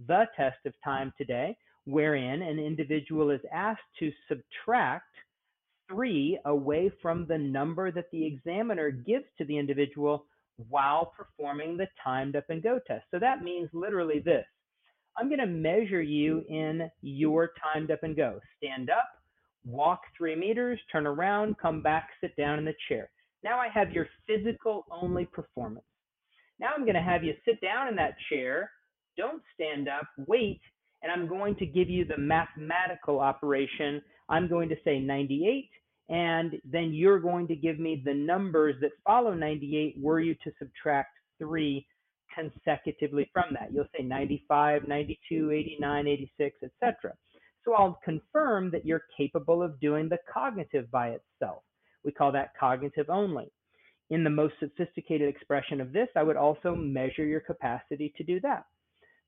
the 0.07 0.27
test 0.37 0.59
of 0.67 0.75
time 0.85 1.13
today, 1.17 1.57
wherein 1.91 2.43
an 2.43 2.59
individual 2.59 3.31
is 3.31 3.41
asked 3.53 3.81
to 3.99 4.13
subtract 4.29 5.07
three 5.89 6.39
away 6.45 6.91
from 7.03 7.27
the 7.27 7.39
number 7.39 7.91
that 7.91 8.11
the 8.13 8.25
examiner 8.25 8.91
gives 8.91 9.25
to 9.39 9.45
the 9.45 9.59
individual 9.59 10.27
while 10.69 11.13
performing 11.17 11.77
the 11.77 11.89
timed 12.03 12.37
up 12.37 12.45
and 12.49 12.63
go 12.63 12.79
test. 12.87 13.05
So 13.11 13.19
that 13.19 13.43
means 13.43 13.69
literally 13.73 14.21
this. 14.21 14.45
I'm 15.17 15.29
going 15.29 15.41
to 15.41 15.47
measure 15.47 16.03
you 16.03 16.45
in 16.49 16.91
your 17.03 17.51
timed 17.63 17.91
up 17.91 18.03
and 18.03 18.17
go. 18.17 18.39
Stand 18.59 18.91
up, 18.91 19.09
walk 19.65 20.01
three 20.17 20.37
meters, 20.37 20.79
turn 20.93 21.07
around, 21.07 21.57
come 21.59 21.83
back, 21.83 22.11
sit 22.21 22.37
down 22.37 22.59
in 22.59 22.65
the 22.65 22.75
chair. 22.89 23.11
Now 23.43 23.59
I 23.59 23.69
have 23.69 23.91
your 23.91 24.07
physical 24.27 24.85
only 24.91 25.27
performance. 25.27 25.85
Now 26.61 26.69
I'm 26.77 26.83
going 26.83 26.95
to 26.95 27.03
have 27.03 27.25
you 27.25 27.35
sit 27.45 27.61
down 27.61 27.89
in 27.89 27.97
that 27.97 28.15
chair, 28.29 28.71
don't 29.17 29.43
stand 29.55 29.89
up, 29.89 30.07
wait, 30.29 30.61
and 31.03 31.11
I'm 31.11 31.29
going 31.29 31.55
to 31.57 31.67
give 31.67 31.89
you 31.89 32.05
the 32.05 32.19
mathematical 32.19 33.21
operation. 33.21 34.03
I'm 34.29 34.49
going 34.49 34.69
to 34.69 34.77
say 34.85 34.99
98, 34.99 35.69
and 36.09 36.61
then 36.65 36.93
you're 36.93 37.21
going 37.21 37.47
to 37.49 37.57
give 37.57 37.79
me 37.79 38.03
the 38.05 38.15
numbers 38.15 38.77
that 38.81 38.91
follow 39.05 39.35
98 39.35 39.97
were 40.01 40.21
you 40.21 40.35
to 40.45 40.53
subtract 40.59 41.11
3 41.39 41.87
consecutively 42.35 43.29
from 43.33 43.45
that. 43.53 43.73
You'll 43.73 43.89
say 43.97 44.05
95, 44.05 44.87
92, 44.87 45.51
89, 45.51 46.07
86, 46.07 46.57
etc. 46.63 47.15
So 47.65 47.75
I'll 47.75 47.99
confirm 48.05 48.71
that 48.71 48.87
you're 48.87 49.03
capable 49.17 49.63
of 49.63 49.81
doing 49.81 50.09
the 50.09 50.19
cognitive 50.33 50.91
by 50.91 51.09
itself. 51.09 51.63
We 52.05 52.13
call 52.13 52.33
that 52.33 52.53
cognitive 52.59 53.11
only. 53.11 53.51
In 54.11 54.25
the 54.25 54.31
most 54.31 54.55
sophisticated 54.59 55.29
expression 55.29 55.81
of 55.81 55.93
this, 55.93 56.09
I 56.17 56.23
would 56.23 56.37
also 56.37 56.75
measure 56.75 57.25
your 57.25 57.41
capacity 57.41 58.13
to 58.17 58.25
do 58.25 58.41
that. 58.41 58.65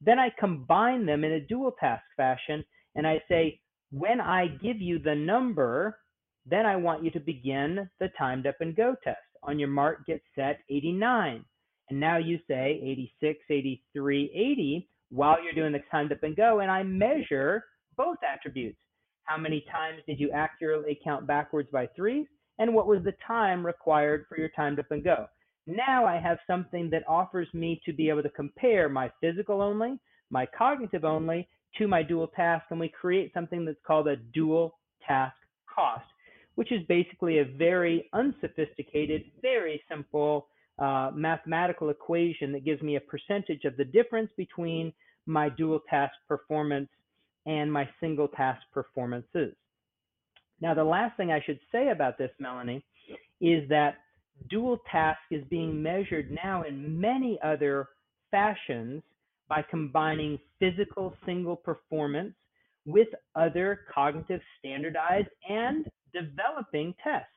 Then 0.05 0.19
I 0.19 0.31
combine 0.39 1.07
them 1.07 1.25
in 1.25 1.33
a 1.33 1.41
dual 1.41 1.73
task 1.79 2.05
fashion 2.17 2.65
and 2.95 3.07
I 3.07 3.23
say, 3.29 3.61
when 3.91 4.21
I 4.21 4.47
give 4.47 4.81
you 4.81 4.99
the 4.99 5.15
number 5.15 5.97
then 6.47 6.67
I 6.67 6.77
want 6.77 7.05
you 7.05 7.11
to 7.13 7.21
begin 7.21 7.89
the 8.01 8.09
timed 8.19 8.47
up 8.47 8.57
and 8.61 8.75
go 8.75 8.97
test. 9.03 9.19
On 9.43 9.59
your 9.59 9.69
mark, 9.69 10.07
get 10.07 10.23
set 10.35 10.61
89. 10.71 11.45
And 11.91 12.01
now 12.01 12.17
you 12.19 12.39
say 12.49 12.81
86, 12.83 13.41
83, 13.49 14.31
80 14.35 14.89
while 15.11 15.43
you're 15.43 15.53
doing 15.53 15.73
the 15.73 15.83
timed 15.91 16.13
up 16.13 16.23
and 16.23 16.37
go. 16.37 16.61
And 16.61 16.71
I 16.71 16.83
measure 16.83 17.65
both 17.97 18.19
attributes. 18.29 18.79
How 19.25 19.37
many 19.37 19.65
times 19.71 20.03
did 20.07 20.19
you 20.19 20.31
accurately 20.33 20.99
count 21.05 21.27
backwards 21.27 21.69
by 21.73 21.89
threes? 21.95 22.27
And 22.59 22.75
what 22.75 22.87
was 22.87 23.03
the 23.05 23.15
time 23.27 23.65
required 23.65 24.27
for 24.29 24.39
your 24.39 24.51
timed 24.57 24.79
up 24.79 24.91
and 24.91 25.05
go? 25.05 25.27
Now 25.67 26.05
I 26.07 26.19
have 26.19 26.39
something 26.47 26.91
that 26.91 27.05
offers 27.09 27.49
me 27.53 27.81
to 27.85 27.93
be 27.93 28.09
able 28.09 28.23
to 28.23 28.31
compare 28.31 28.89
my 28.89 29.11
physical 29.21 29.63
only, 29.63 29.99
my 30.31 30.47
cognitive 30.47 31.05
only, 31.05 31.49
to 31.79 31.89
my 31.89 32.03
dual 32.03 32.29
task. 32.29 32.67
And 32.71 32.81
we 32.81 32.89
create 32.89 33.33
something 33.33 33.65
that's 33.65 33.79
called 33.87 34.09
a 34.09 34.17
dual 34.17 34.79
task 35.07 35.37
cost 35.73 36.05
which 36.55 36.73
is 36.73 36.81
basically 36.89 37.39
a 37.39 37.45
very 37.45 38.09
unsophisticated, 38.13 39.25
very 39.41 39.83
simple 39.89 40.49
uh, 40.79 41.11
mathematical 41.15 41.91
equation 41.91 42.53
that 42.53 42.65
gives 42.65 42.83
me 42.83 42.97
a 42.97 43.01
percentage 43.01 43.65
of 43.65 43.77
the 43.77 43.85
difference 43.85 44.31
between 44.37 44.93
my 45.27 45.49
dual 45.49 45.81
task 45.89 46.15
performance 46.29 46.89
and 47.47 47.73
my 47.73 47.89
single 48.01 48.29
task 48.29 48.61
performances. 48.73 49.55
Now, 50.61 50.75
the 50.75 50.85
last 50.85 51.17
thing 51.17 51.33
I 51.33 51.43
should 51.45 51.59
say 51.71 51.89
about 51.89 52.19
this, 52.19 52.31
Melanie, 52.39 52.85
is 53.41 53.69
that 53.69 53.97
dual 54.49 54.79
task 54.91 55.21
is 55.31 55.45
being 55.51 55.83
measured 55.83 56.31
now 56.31 56.63
in 56.63 57.01
many 57.01 57.39
other 57.45 57.89
fashions 58.31 59.03
by 59.49 59.65
combining 59.71 60.39
physical 60.59 61.15
single 61.27 61.57
performance 61.57 62.35
with 62.87 63.09
other 63.37 63.81
cognitive 63.95 64.41
standardized 64.59 65.29
and 65.49 65.87
developing 66.13 66.95
tests. 67.03 67.29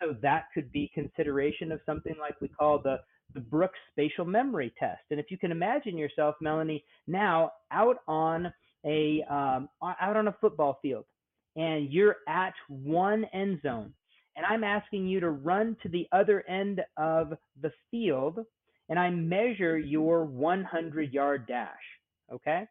So 0.00 0.14
that 0.22 0.44
could 0.54 0.70
be 0.70 0.90
consideration 0.94 1.72
of 1.72 1.80
something 1.84 2.14
like 2.20 2.40
we 2.40 2.48
call 2.48 2.80
the, 2.80 2.98
the 3.34 3.40
Brooks 3.40 3.78
spatial 3.90 4.24
memory 4.24 4.72
test. 4.78 5.02
And 5.10 5.18
if 5.18 5.30
you 5.30 5.38
can 5.38 5.50
imagine 5.50 5.98
yourself, 5.98 6.36
Melanie, 6.40 6.84
now 7.06 7.52
out 7.72 7.96
on 8.06 8.52
a 8.86 9.24
um, 9.28 9.68
out 9.82 10.16
on 10.16 10.28
a 10.28 10.36
football 10.40 10.78
field, 10.80 11.04
and 11.56 11.92
you're 11.92 12.16
at 12.28 12.54
one 12.68 13.24
end 13.32 13.60
zone, 13.62 13.92
and 14.38 14.46
I'm 14.46 14.62
asking 14.62 15.08
you 15.08 15.18
to 15.18 15.30
run 15.30 15.76
to 15.82 15.88
the 15.88 16.06
other 16.12 16.48
end 16.48 16.80
of 16.96 17.32
the 17.60 17.72
field, 17.90 18.38
and 18.88 18.96
I 18.96 19.10
measure 19.10 19.76
mm-hmm. 19.76 19.88
your 19.88 20.24
100 20.24 21.12
yard 21.12 21.46
dash. 21.48 21.68
Okay. 22.32 22.64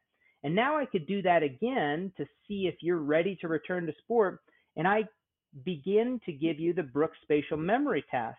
And 0.43 0.55
now 0.55 0.77
I 0.77 0.85
could 0.85 1.05
do 1.07 1.21
that 1.23 1.43
again 1.43 2.13
to 2.15 2.25
see 2.47 2.67
if 2.67 2.75
you're 2.79 2.99
ready 2.99 3.37
to 3.41 3.49
return 3.49 3.85
to 3.85 3.93
sport. 4.01 4.39
And 4.77 4.87
I 4.87 5.03
begin 5.65 6.21
to 6.25 6.31
give 6.31 6.57
you 6.57 6.73
the 6.73 6.83
Brooks 6.83 7.17
spatial 7.21 7.57
memory 7.57 8.05
task. 8.09 8.37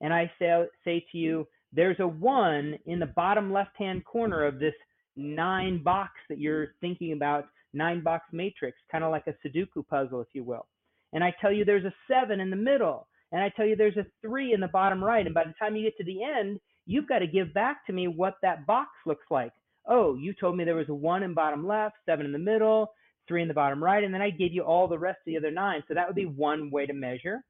And 0.00 0.14
I 0.14 0.32
say, 0.38 0.64
say 0.82 1.04
to 1.12 1.18
you, 1.18 1.40
mm-hmm. 1.40 1.76
there's 1.76 2.00
a 2.00 2.08
one 2.08 2.78
in 2.86 2.98
the 2.98 3.06
bottom 3.06 3.52
left 3.52 3.76
hand 3.76 4.06
corner 4.06 4.46
of 4.46 4.58
this 4.58 4.74
nine 5.16 5.82
box 5.82 6.12
that 6.30 6.38
you're 6.38 6.68
thinking 6.80 7.12
about, 7.12 7.44
nine 7.74 8.02
box 8.02 8.24
matrix, 8.32 8.78
kind 8.90 9.04
of 9.04 9.10
like 9.10 9.26
a 9.26 9.34
Sudoku 9.46 9.86
puzzle, 9.86 10.22
if 10.22 10.28
you 10.32 10.44
will. 10.44 10.66
And 11.12 11.24
I 11.24 11.34
tell 11.40 11.52
you 11.52 11.64
there's 11.64 11.84
a 11.84 11.94
seven 12.08 12.40
in 12.40 12.50
the 12.50 12.56
middle. 12.56 13.06
And 13.32 13.42
I 13.42 13.48
tell 13.50 13.66
you 13.66 13.76
there's 13.76 13.96
a 13.96 14.06
three 14.22 14.52
in 14.52 14.60
the 14.60 14.68
bottom 14.68 15.02
right. 15.02 15.24
And 15.24 15.34
by 15.34 15.44
the 15.44 15.54
time 15.58 15.76
you 15.76 15.84
get 15.84 15.96
to 15.98 16.04
the 16.04 16.22
end, 16.22 16.60
you've 16.86 17.08
got 17.08 17.20
to 17.20 17.26
give 17.26 17.54
back 17.54 17.86
to 17.86 17.92
me 17.92 18.08
what 18.08 18.34
that 18.42 18.66
box 18.66 18.90
looks 19.06 19.26
like. 19.30 19.52
Oh, 19.86 20.16
you 20.16 20.34
told 20.34 20.56
me 20.56 20.64
there 20.64 20.74
was 20.74 20.88
a 20.88 20.94
one 20.94 21.22
in 21.22 21.34
bottom 21.34 21.66
left, 21.66 21.96
seven 22.06 22.26
in 22.26 22.32
the 22.32 22.38
middle, 22.38 22.92
three 23.26 23.42
in 23.42 23.48
the 23.48 23.54
bottom 23.54 23.82
right, 23.82 24.02
and 24.02 24.12
then 24.12 24.20
I 24.20 24.30
give 24.30 24.52
you 24.52 24.62
all 24.62 24.88
the 24.88 24.98
rest 24.98 25.18
of 25.18 25.26
the 25.26 25.36
other 25.36 25.50
nine. 25.50 25.82
So 25.86 25.94
that 25.94 26.06
would 26.06 26.16
be 26.16 26.26
one 26.26 26.70
way 26.70 26.86
to 26.86 26.92
measure. 26.92 27.44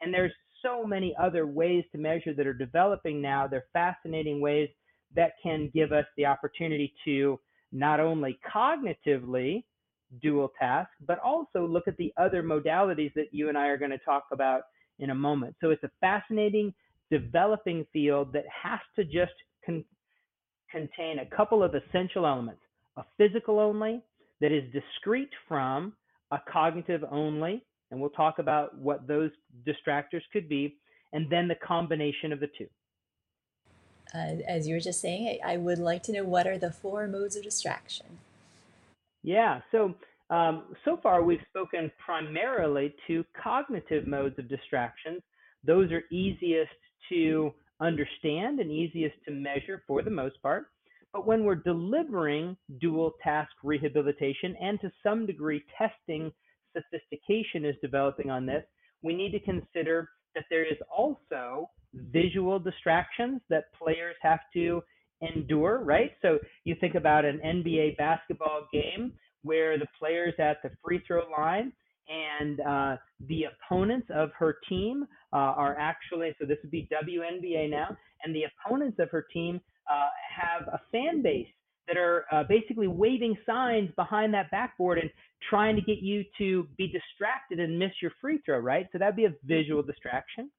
And 0.00 0.12
there's 0.12 0.32
so 0.62 0.84
many 0.84 1.14
other 1.20 1.46
ways 1.46 1.84
to 1.92 1.98
measure 1.98 2.34
that 2.34 2.46
are 2.46 2.54
developing 2.54 3.20
now. 3.20 3.46
They're 3.46 3.64
fascinating 3.72 4.40
ways 4.40 4.68
that 5.14 5.32
can 5.42 5.70
give 5.74 5.92
us 5.92 6.04
the 6.16 6.26
opportunity 6.26 6.92
to 7.04 7.38
not 7.72 8.00
only 8.00 8.38
cognitively 8.54 9.64
dual 10.20 10.52
task, 10.58 10.90
but 11.06 11.18
also 11.20 11.66
look 11.66 11.88
at 11.88 11.96
the 11.96 12.12
other 12.16 12.42
modalities 12.42 13.12
that 13.14 13.32
you 13.32 13.48
and 13.48 13.56
I 13.56 13.68
are 13.68 13.78
going 13.78 13.90
to 13.90 13.98
talk 13.98 14.24
about 14.32 14.62
in 14.98 15.10
a 15.10 15.14
moment. 15.14 15.56
So 15.60 15.70
it's 15.70 15.82
a 15.84 15.90
fascinating 16.00 16.74
developing 17.10 17.86
field 17.92 18.32
that 18.32 18.44
has 18.62 18.80
to 18.96 19.04
just 19.04 19.32
con 19.64 19.84
contain 20.70 21.18
a 21.18 21.36
couple 21.36 21.62
of 21.62 21.74
essential 21.74 22.26
elements, 22.26 22.62
a 22.96 23.04
physical 23.18 23.60
only, 23.60 24.02
that 24.40 24.52
is 24.52 24.64
discrete 24.72 25.30
from 25.46 25.92
a 26.30 26.38
cognitive 26.50 27.04
only, 27.10 27.62
and 27.90 28.00
we'll 28.00 28.10
talk 28.10 28.38
about 28.38 28.76
what 28.78 29.06
those 29.06 29.30
distractors 29.66 30.22
could 30.32 30.48
be, 30.48 30.76
and 31.12 31.28
then 31.30 31.46
the 31.46 31.54
combination 31.56 32.32
of 32.32 32.40
the 32.40 32.48
two. 32.58 32.66
Uh, 34.14 34.42
as 34.48 34.66
you 34.66 34.74
were 34.74 34.80
just 34.80 35.00
saying, 35.00 35.38
I, 35.44 35.54
I, 35.54 35.56
would 35.58 35.78
like 35.78 36.02
to 36.04 36.12
know 36.12 36.24
what 36.24 36.46
are 36.46 36.58
the 36.58 36.72
four 36.72 37.06
modes 37.06 37.36
of 37.36 37.42
distraction? 37.42 38.18
Yeah, 39.22 39.60
so 39.70 39.94
um, 40.30 40.74
so 40.84 40.98
far 41.02 41.22
we've 41.22 41.40
spoken 41.48 41.90
primarily 42.04 42.94
to 43.06 43.24
cognitive 43.40 44.06
modes 44.06 44.38
of 44.38 44.48
distractions. 44.48 45.22
Those 45.64 45.92
are 45.92 46.02
easiest 46.10 46.70
to 47.10 47.52
understand 47.80 48.60
and 48.60 48.70
easiest 48.70 49.16
to 49.26 49.32
measure 49.32 49.82
for 49.86 50.02
the 50.02 50.10
most 50.10 50.40
part. 50.42 50.66
But 51.12 51.26
when 51.26 51.44
we're 51.44 51.56
delivering 51.56 52.56
dual 52.80 53.12
task 53.22 53.50
rehabilitation 53.62 54.56
and 54.60 54.80
to 54.80 54.90
some 55.02 55.26
degree 55.26 55.62
testing 55.76 56.32
sophistication 56.74 57.66
is 57.66 57.76
developing 57.82 58.30
on 58.30 58.46
this, 58.46 58.64
we 59.02 59.14
need 59.14 59.32
to 59.32 59.40
consider 59.40 60.08
that 60.34 60.44
there 60.48 60.64
is 60.64 60.78
also 60.90 61.68
visual 61.94 62.58
distractions 62.58 63.42
that 63.50 63.64
players 63.74 64.16
have 64.22 64.40
to 64.54 64.82
endure, 65.22 65.82
right? 65.84 66.12
So 66.22 66.38
you 66.64 66.74
think 66.80 66.94
about 66.94 67.24
an 67.24 67.40
NBA 67.44 67.96
basketball 67.96 68.68
game 68.72 69.12
where 69.42 69.78
the 69.78 69.86
players 69.98 70.34
at 70.38 70.62
the 70.62 70.70
free 70.84 71.02
throw 71.06 71.22
line 71.30 71.72
and 72.08 72.60
uh, 72.60 72.96
the 73.28 73.44
opponents 73.44 74.08
of 74.14 74.30
her 74.38 74.56
team 74.68 75.04
uh, 75.32 75.36
are 75.36 75.76
actually, 75.78 76.34
so 76.40 76.46
this 76.46 76.58
would 76.62 76.70
be 76.70 76.88
WNBA 76.92 77.70
now, 77.70 77.96
and 78.24 78.34
the 78.34 78.42
opponents 78.44 78.98
of 78.98 79.10
her 79.10 79.26
team 79.32 79.60
uh, 79.90 80.08
have 80.36 80.68
a 80.68 80.80
fan 80.90 81.22
base 81.22 81.46
that 81.88 81.96
are 81.96 82.26
uh, 82.32 82.44
basically 82.48 82.86
waving 82.86 83.36
signs 83.44 83.90
behind 83.96 84.32
that 84.34 84.50
backboard 84.50 84.98
and 84.98 85.10
trying 85.50 85.74
to 85.74 85.82
get 85.82 85.98
you 85.98 86.24
to 86.38 86.66
be 86.76 86.86
distracted 86.86 87.58
and 87.58 87.78
miss 87.78 87.90
your 88.00 88.12
free 88.20 88.40
throw, 88.44 88.58
right? 88.58 88.86
So 88.92 88.98
that'd 88.98 89.16
be 89.16 89.24
a 89.24 89.34
visual 89.44 89.82
distraction. 89.82 90.50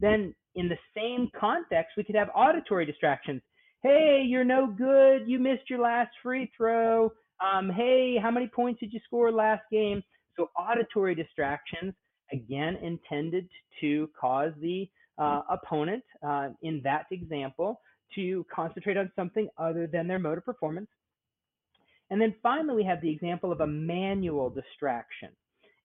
then 0.00 0.34
in 0.56 0.68
the 0.68 0.78
same 0.96 1.30
context, 1.38 1.92
we 1.96 2.04
could 2.04 2.14
have 2.14 2.28
auditory 2.34 2.86
distractions. 2.86 3.42
Hey, 3.84 4.24
you're 4.26 4.44
no 4.44 4.66
good. 4.66 5.28
You 5.28 5.38
missed 5.38 5.68
your 5.68 5.80
last 5.80 6.10
free 6.22 6.50
throw. 6.56 7.12
Um, 7.44 7.68
hey, 7.68 8.16
how 8.16 8.30
many 8.30 8.46
points 8.46 8.80
did 8.80 8.94
you 8.94 9.00
score 9.04 9.30
last 9.30 9.60
game? 9.70 10.02
So 10.38 10.48
auditory 10.58 11.14
distractions, 11.14 11.92
again, 12.32 12.76
intended 12.76 13.46
to 13.82 14.08
cause 14.18 14.52
the 14.62 14.88
uh, 15.18 15.42
opponent 15.50 16.02
uh, 16.26 16.48
in 16.62 16.80
that 16.82 17.04
example 17.10 17.78
to 18.14 18.46
concentrate 18.50 18.96
on 18.96 19.12
something 19.14 19.50
other 19.58 19.86
than 19.86 20.08
their 20.08 20.18
motor 20.18 20.40
performance. 20.40 20.88
And 22.08 22.18
then 22.18 22.34
finally, 22.42 22.76
we 22.76 22.84
have 22.84 23.02
the 23.02 23.10
example 23.10 23.52
of 23.52 23.60
a 23.60 23.66
manual 23.66 24.48
distraction. 24.48 25.28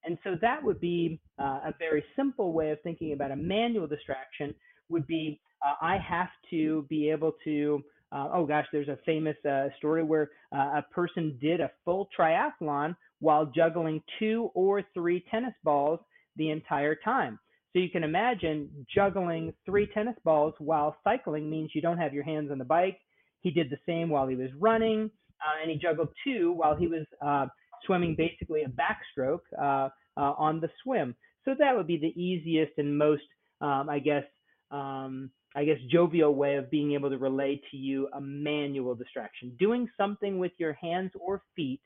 And 0.05 0.17
so 0.23 0.35
that 0.41 0.63
would 0.63 0.79
be 0.79 1.19
uh, 1.37 1.59
a 1.65 1.73
very 1.77 2.05
simple 2.15 2.53
way 2.53 2.71
of 2.71 2.81
thinking 2.81 3.11
about 3.11 3.31
a 3.31 3.35
manual 3.35 3.87
distraction 3.87 4.55
would 4.87 5.05
be 5.05 5.41
I 5.81 5.97
have 5.97 6.29
to 6.51 6.85
be 6.89 7.09
able 7.09 7.33
to, 7.43 7.83
uh, 8.11 8.29
oh 8.33 8.45
gosh, 8.45 8.65
there's 8.71 8.87
a 8.87 8.97
famous 9.05 9.35
uh, 9.49 9.67
story 9.77 10.03
where 10.03 10.31
uh, 10.53 10.79
a 10.79 10.85
person 10.91 11.37
did 11.41 11.59
a 11.59 11.71
full 11.85 12.09
triathlon 12.17 12.95
while 13.19 13.45
juggling 13.45 14.01
two 14.17 14.51
or 14.53 14.83
three 14.93 15.23
tennis 15.29 15.53
balls 15.63 15.99
the 16.37 16.49
entire 16.49 16.95
time. 16.95 17.39
So 17.73 17.79
you 17.79 17.89
can 17.89 18.03
imagine 18.03 18.69
juggling 18.93 19.53
three 19.65 19.87
tennis 19.93 20.15
balls 20.23 20.53
while 20.57 20.95
cycling 21.03 21.49
means 21.49 21.71
you 21.73 21.81
don't 21.81 21.97
have 21.97 22.13
your 22.13 22.23
hands 22.23 22.51
on 22.51 22.57
the 22.57 22.65
bike. 22.65 22.99
He 23.41 23.51
did 23.51 23.69
the 23.69 23.77
same 23.85 24.09
while 24.09 24.27
he 24.27 24.35
was 24.35 24.49
running, 24.57 25.11
uh, 25.39 25.61
and 25.61 25.69
he 25.69 25.77
juggled 25.77 26.09
two 26.23 26.53
while 26.53 26.75
he 26.75 26.87
was 26.87 27.05
uh, 27.21 27.45
swimming 27.85 28.15
basically 28.15 28.63
a 28.63 28.69
backstroke 28.69 29.41
uh, 29.61 29.89
uh, 30.17 30.33
on 30.37 30.59
the 30.59 30.69
swim. 30.83 31.15
So 31.45 31.53
that 31.59 31.75
would 31.75 31.87
be 31.87 31.97
the 31.97 32.19
easiest 32.21 32.73
and 32.77 32.97
most, 32.97 33.23
um, 33.61 33.87
I 33.89 33.99
guess, 33.99 34.23
um, 34.71 35.29
I 35.55 35.65
guess, 35.65 35.77
jovial 35.89 36.35
way 36.35 36.55
of 36.55 36.69
being 36.69 36.93
able 36.93 37.09
to 37.09 37.17
relay 37.17 37.59
to 37.71 37.77
you 37.77 38.07
a 38.13 38.21
manual 38.21 38.93
distraction. 38.93 39.55
Doing 39.59 39.89
something 39.97 40.37
with 40.37 40.51
your 40.57 40.73
hands 40.73 41.11
or 41.19 41.41
feet 41.55 41.81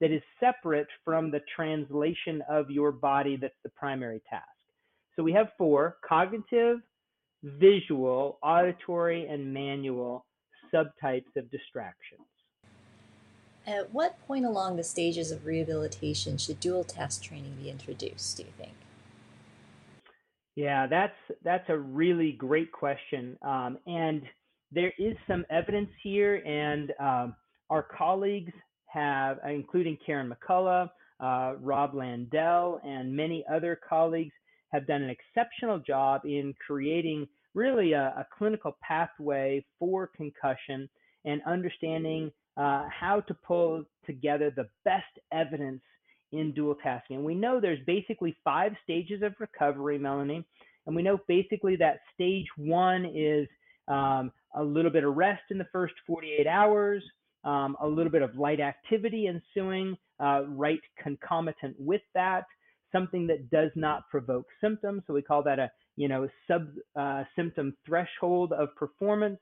that 0.00 0.10
is 0.10 0.22
separate 0.40 0.88
from 1.04 1.30
the 1.30 1.40
translation 1.54 2.42
of 2.48 2.70
your 2.70 2.92
body 2.92 3.36
that's 3.36 3.54
the 3.62 3.70
primary 3.70 4.20
task. 4.28 4.44
So 5.14 5.22
we 5.22 5.32
have 5.32 5.48
four 5.56 5.96
cognitive, 6.06 6.80
visual, 7.42 8.38
auditory, 8.42 9.26
and 9.26 9.54
manual 9.54 10.26
subtypes 10.74 11.36
of 11.36 11.50
distractions. 11.50 12.20
At 13.66 13.92
what 13.92 14.18
point 14.26 14.44
along 14.44 14.76
the 14.76 14.84
stages 14.84 15.30
of 15.30 15.46
rehabilitation 15.46 16.38
should 16.38 16.60
dual 16.60 16.84
task 16.84 17.22
training 17.22 17.56
be 17.60 17.70
introduced, 17.70 18.36
do 18.36 18.44
you 18.44 18.52
think? 18.58 18.74
Yeah, 20.56 20.86
that's 20.86 21.16
that's 21.44 21.68
a 21.68 21.76
really 21.76 22.32
great 22.32 22.72
question, 22.72 23.36
um, 23.42 23.78
and 23.86 24.22
there 24.72 24.92
is 24.98 25.14
some 25.28 25.44
evidence 25.50 25.90
here, 26.02 26.36
and 26.46 26.92
um, 26.98 27.36
our 27.68 27.82
colleagues 27.82 28.54
have, 28.86 29.38
including 29.46 29.98
Karen 30.04 30.32
McCulloch, 30.32 30.88
uh, 31.20 31.56
Rob 31.60 31.92
Landel, 31.92 32.80
and 32.86 33.14
many 33.14 33.44
other 33.52 33.78
colleagues, 33.86 34.32
have 34.72 34.86
done 34.86 35.02
an 35.02 35.10
exceptional 35.10 35.78
job 35.78 36.22
in 36.24 36.54
creating 36.66 37.28
really 37.54 37.92
a, 37.92 38.14
a 38.16 38.26
clinical 38.36 38.78
pathway 38.82 39.62
for 39.78 40.10
concussion 40.16 40.88
and 41.26 41.42
understanding 41.46 42.32
uh, 42.56 42.86
how 42.88 43.20
to 43.20 43.34
pull 43.46 43.84
together 44.06 44.50
the 44.56 44.68
best 44.86 45.04
evidence 45.32 45.82
in 46.32 46.52
dual 46.52 46.76
tasking. 46.82 47.16
And 47.16 47.24
we 47.24 47.34
know 47.34 47.60
there's 47.60 47.84
basically 47.86 48.36
five 48.44 48.72
stages 48.82 49.22
of 49.22 49.34
recovery, 49.38 49.98
Melanie. 49.98 50.44
And 50.86 50.94
we 50.94 51.02
know 51.02 51.18
basically 51.28 51.76
that 51.76 52.00
stage 52.14 52.46
one 52.56 53.06
is 53.14 53.48
um, 53.88 54.32
a 54.54 54.62
little 54.62 54.90
bit 54.90 55.04
of 55.04 55.16
rest 55.16 55.42
in 55.50 55.58
the 55.58 55.66
first 55.72 55.94
48 56.06 56.46
hours, 56.46 57.02
um, 57.44 57.76
a 57.80 57.86
little 57.86 58.12
bit 58.12 58.22
of 58.22 58.36
light 58.36 58.60
activity 58.60 59.28
ensuing, 59.28 59.96
uh, 60.20 60.42
right 60.48 60.80
concomitant 61.02 61.76
with 61.78 62.02
that, 62.14 62.44
something 62.92 63.26
that 63.26 63.50
does 63.50 63.70
not 63.74 64.08
provoke 64.10 64.46
symptoms. 64.60 65.02
So 65.06 65.14
we 65.14 65.22
call 65.22 65.42
that 65.44 65.58
a 65.58 65.70
you 65.96 66.08
know 66.08 66.28
sub 66.46 66.68
uh, 66.98 67.24
symptom 67.34 67.74
threshold 67.86 68.52
of 68.52 68.74
performance 68.76 69.38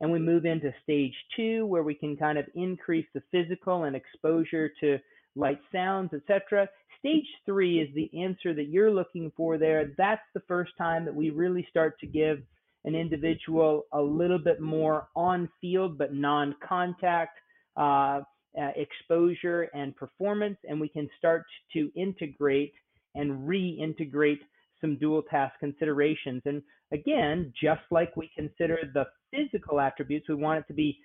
and 0.00 0.12
we 0.12 0.18
move 0.18 0.44
into 0.44 0.72
stage 0.82 1.14
two 1.34 1.66
where 1.66 1.82
we 1.82 1.94
can 1.94 2.16
kind 2.16 2.38
of 2.38 2.46
increase 2.54 3.06
the 3.14 3.22
physical 3.32 3.84
and 3.84 3.96
exposure 3.96 4.70
to 4.80 4.98
light 5.36 5.60
sounds, 5.70 6.10
etc. 6.12 6.68
Stage 6.98 7.26
three 7.44 7.80
is 7.80 7.88
the 7.94 8.10
answer 8.20 8.54
that 8.54 8.68
you're 8.68 8.90
looking 8.90 9.30
for 9.36 9.58
there. 9.58 9.92
That's 9.96 10.22
the 10.34 10.42
first 10.48 10.72
time 10.78 11.04
that 11.04 11.14
we 11.14 11.30
really 11.30 11.66
start 11.70 11.98
to 12.00 12.06
give 12.06 12.38
an 12.84 12.94
individual 12.94 13.84
a 13.92 14.00
little 14.00 14.38
bit 14.38 14.60
more 14.60 15.08
on 15.14 15.48
field 15.60 15.98
but 15.98 16.14
non 16.14 16.54
contact 16.66 17.38
uh, 17.76 18.20
uh, 18.58 18.70
exposure 18.76 19.68
and 19.74 19.94
performance, 19.96 20.56
and 20.68 20.80
we 20.80 20.88
can 20.88 21.08
start 21.18 21.44
to 21.74 21.90
integrate 21.94 22.72
and 23.14 23.46
reintegrate 23.46 24.40
some 24.80 24.96
dual 24.96 25.22
task 25.22 25.54
considerations. 25.60 26.42
And 26.44 26.62
again, 26.92 27.52
just 27.60 27.82
like 27.90 28.16
we 28.16 28.30
consider 28.36 28.78
the 28.94 29.04
physical 29.30 29.80
attributes, 29.80 30.28
we 30.28 30.36
want 30.36 30.60
it 30.60 30.64
to 30.68 30.74
be 30.74 30.98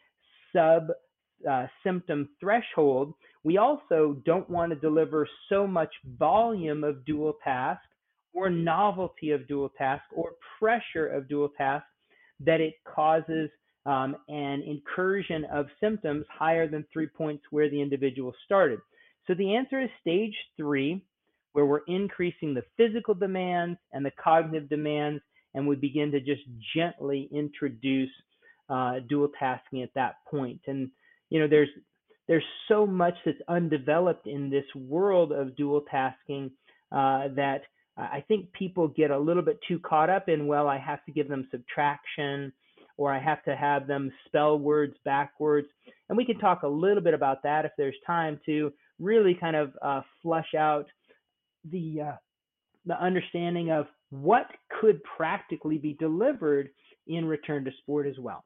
sub 0.56 0.90
uh, 1.50 1.66
symptom 1.84 2.30
threshold. 2.40 3.14
We 3.44 3.58
also 3.58 4.22
don't 4.26 4.50
want 4.50 4.72
to 4.72 4.76
deliver 4.76 5.28
so 5.50 5.66
much 5.66 5.94
volume 6.18 6.84
of 6.84 7.06
dual 7.06 7.36
task 7.44 7.82
or 8.34 8.50
novelty 8.50 9.32
of 9.32 9.48
dual 9.48 9.70
task 9.78 10.04
or 10.16 10.34
pressure 10.60 11.08
of 11.08 11.28
dual 11.28 11.50
task 11.58 11.86
that 12.40 12.62
it 12.62 12.76
causes 12.86 13.50
um, 13.86 14.16
an 14.28 14.62
incursion 14.62 15.46
of 15.46 15.66
symptoms 15.80 16.26
higher 16.32 16.68
than 16.68 16.86
three 16.94 17.08
points 17.08 17.44
where 17.50 17.70
the 17.70 17.82
individual 17.82 18.34
started. 18.46 18.80
So 19.28 19.34
the 19.34 19.56
answer 19.56 19.82
is 19.82 19.90
stage 20.00 20.36
three, 20.56 21.04
where 21.54 21.66
we're 21.66 21.82
increasing 21.88 22.54
the 22.54 22.64
physical 22.78 23.14
demands 23.14 23.80
and 23.92 24.06
the 24.06 24.12
cognitive 24.24 24.70
demands, 24.70 25.22
and 25.54 25.68
we 25.68 25.76
begin 25.76 26.12
to 26.12 26.20
just 26.20 26.44
gently 26.76 27.28
introduce 27.32 28.10
uh, 28.70 29.00
dual 29.10 29.30
tasking 29.40 29.82
at 29.82 29.94
that 29.96 30.16
point. 30.30 30.62
And 30.68 30.90
you 31.30 31.40
know, 31.40 31.48
there's 31.48 31.70
there's 32.32 32.46
so 32.70 32.88
much 32.88 33.16
that's 33.26 33.42
undeveloped 33.50 34.26
in 34.26 34.50
this 34.50 34.64
world 34.74 35.34
of 35.34 35.54
dual 35.58 35.82
tasking 35.92 36.50
uh, 36.94 37.28
that 37.36 37.64
I 37.98 38.24
think 38.26 38.54
people 38.54 38.88
get 38.88 39.12
a 39.12 39.20
little 39.20 39.44
bit 39.44 39.60
too 39.68 39.80
caught 39.80 40.10
up 40.10 40.30
in. 40.30 40.48
Well, 40.48 40.70
I 40.70 40.78
have 40.78 41.04
to 41.08 41.12
give 41.12 41.28
them 41.28 41.50
subtraction, 41.52 42.54
or 42.96 43.12
I 43.12 43.20
have 43.20 43.44
to 43.44 43.56
have 43.58 43.86
them 43.86 44.14
spell 44.28 44.58
words 44.58 44.96
backwards. 45.04 45.68
And 46.08 46.18
we 46.18 46.24
can 46.24 46.40
talk 46.40 46.64
a 46.64 46.68
little 46.70 47.04
bit 47.04 47.14
about 47.14 47.44
that 47.44 47.66
if 47.66 47.74
there's 47.78 47.98
time 48.08 48.40
to 48.46 48.72
really 48.98 49.34
kind 49.38 49.58
of 49.58 49.74
uh, 49.82 50.00
flush 50.24 50.54
out 50.58 50.86
the 51.70 52.02
uh, 52.12 52.16
the 52.86 52.98
understanding 52.98 53.72
of 53.72 53.88
what 54.10 54.48
could 54.80 55.02
practically 55.18 55.78
be 55.78 55.98
delivered 56.00 56.70
in 57.08 57.26
return 57.26 57.66
to 57.66 57.72
sport 57.82 58.08
as 58.08 58.18
well. 58.20 58.46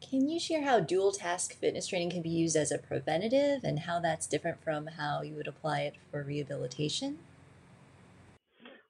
Can 0.00 0.28
you 0.28 0.38
share 0.38 0.64
how 0.64 0.80
dual 0.80 1.12
task 1.12 1.54
fitness 1.54 1.88
training 1.88 2.10
can 2.10 2.22
be 2.22 2.28
used 2.28 2.56
as 2.56 2.70
a 2.70 2.78
preventative 2.78 3.64
and 3.64 3.80
how 3.80 3.98
that's 4.00 4.26
different 4.26 4.62
from 4.62 4.86
how 4.86 5.22
you 5.22 5.34
would 5.34 5.48
apply 5.48 5.80
it 5.80 5.96
for 6.10 6.22
rehabilitation? 6.22 7.18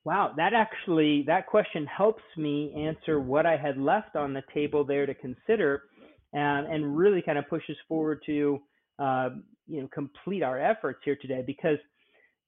Wow, 0.04 0.32
that 0.36 0.54
actually 0.54 1.24
that 1.26 1.46
question 1.46 1.86
helps 1.86 2.22
me 2.36 2.72
answer 2.76 3.20
what 3.20 3.46
I 3.46 3.56
had 3.56 3.78
left 3.78 4.16
on 4.16 4.32
the 4.32 4.42
table 4.54 4.84
there 4.84 5.06
to 5.06 5.14
consider, 5.14 5.82
and, 6.32 6.66
and 6.66 6.96
really 6.96 7.20
kind 7.20 7.36
of 7.36 7.48
pushes 7.48 7.76
forward 7.88 8.22
to 8.26 8.58
uh, 8.98 9.30
you 9.66 9.82
know 9.82 9.88
complete 9.92 10.42
our 10.42 10.58
efforts 10.58 11.00
here 11.04 11.16
today 11.20 11.42
because 11.46 11.78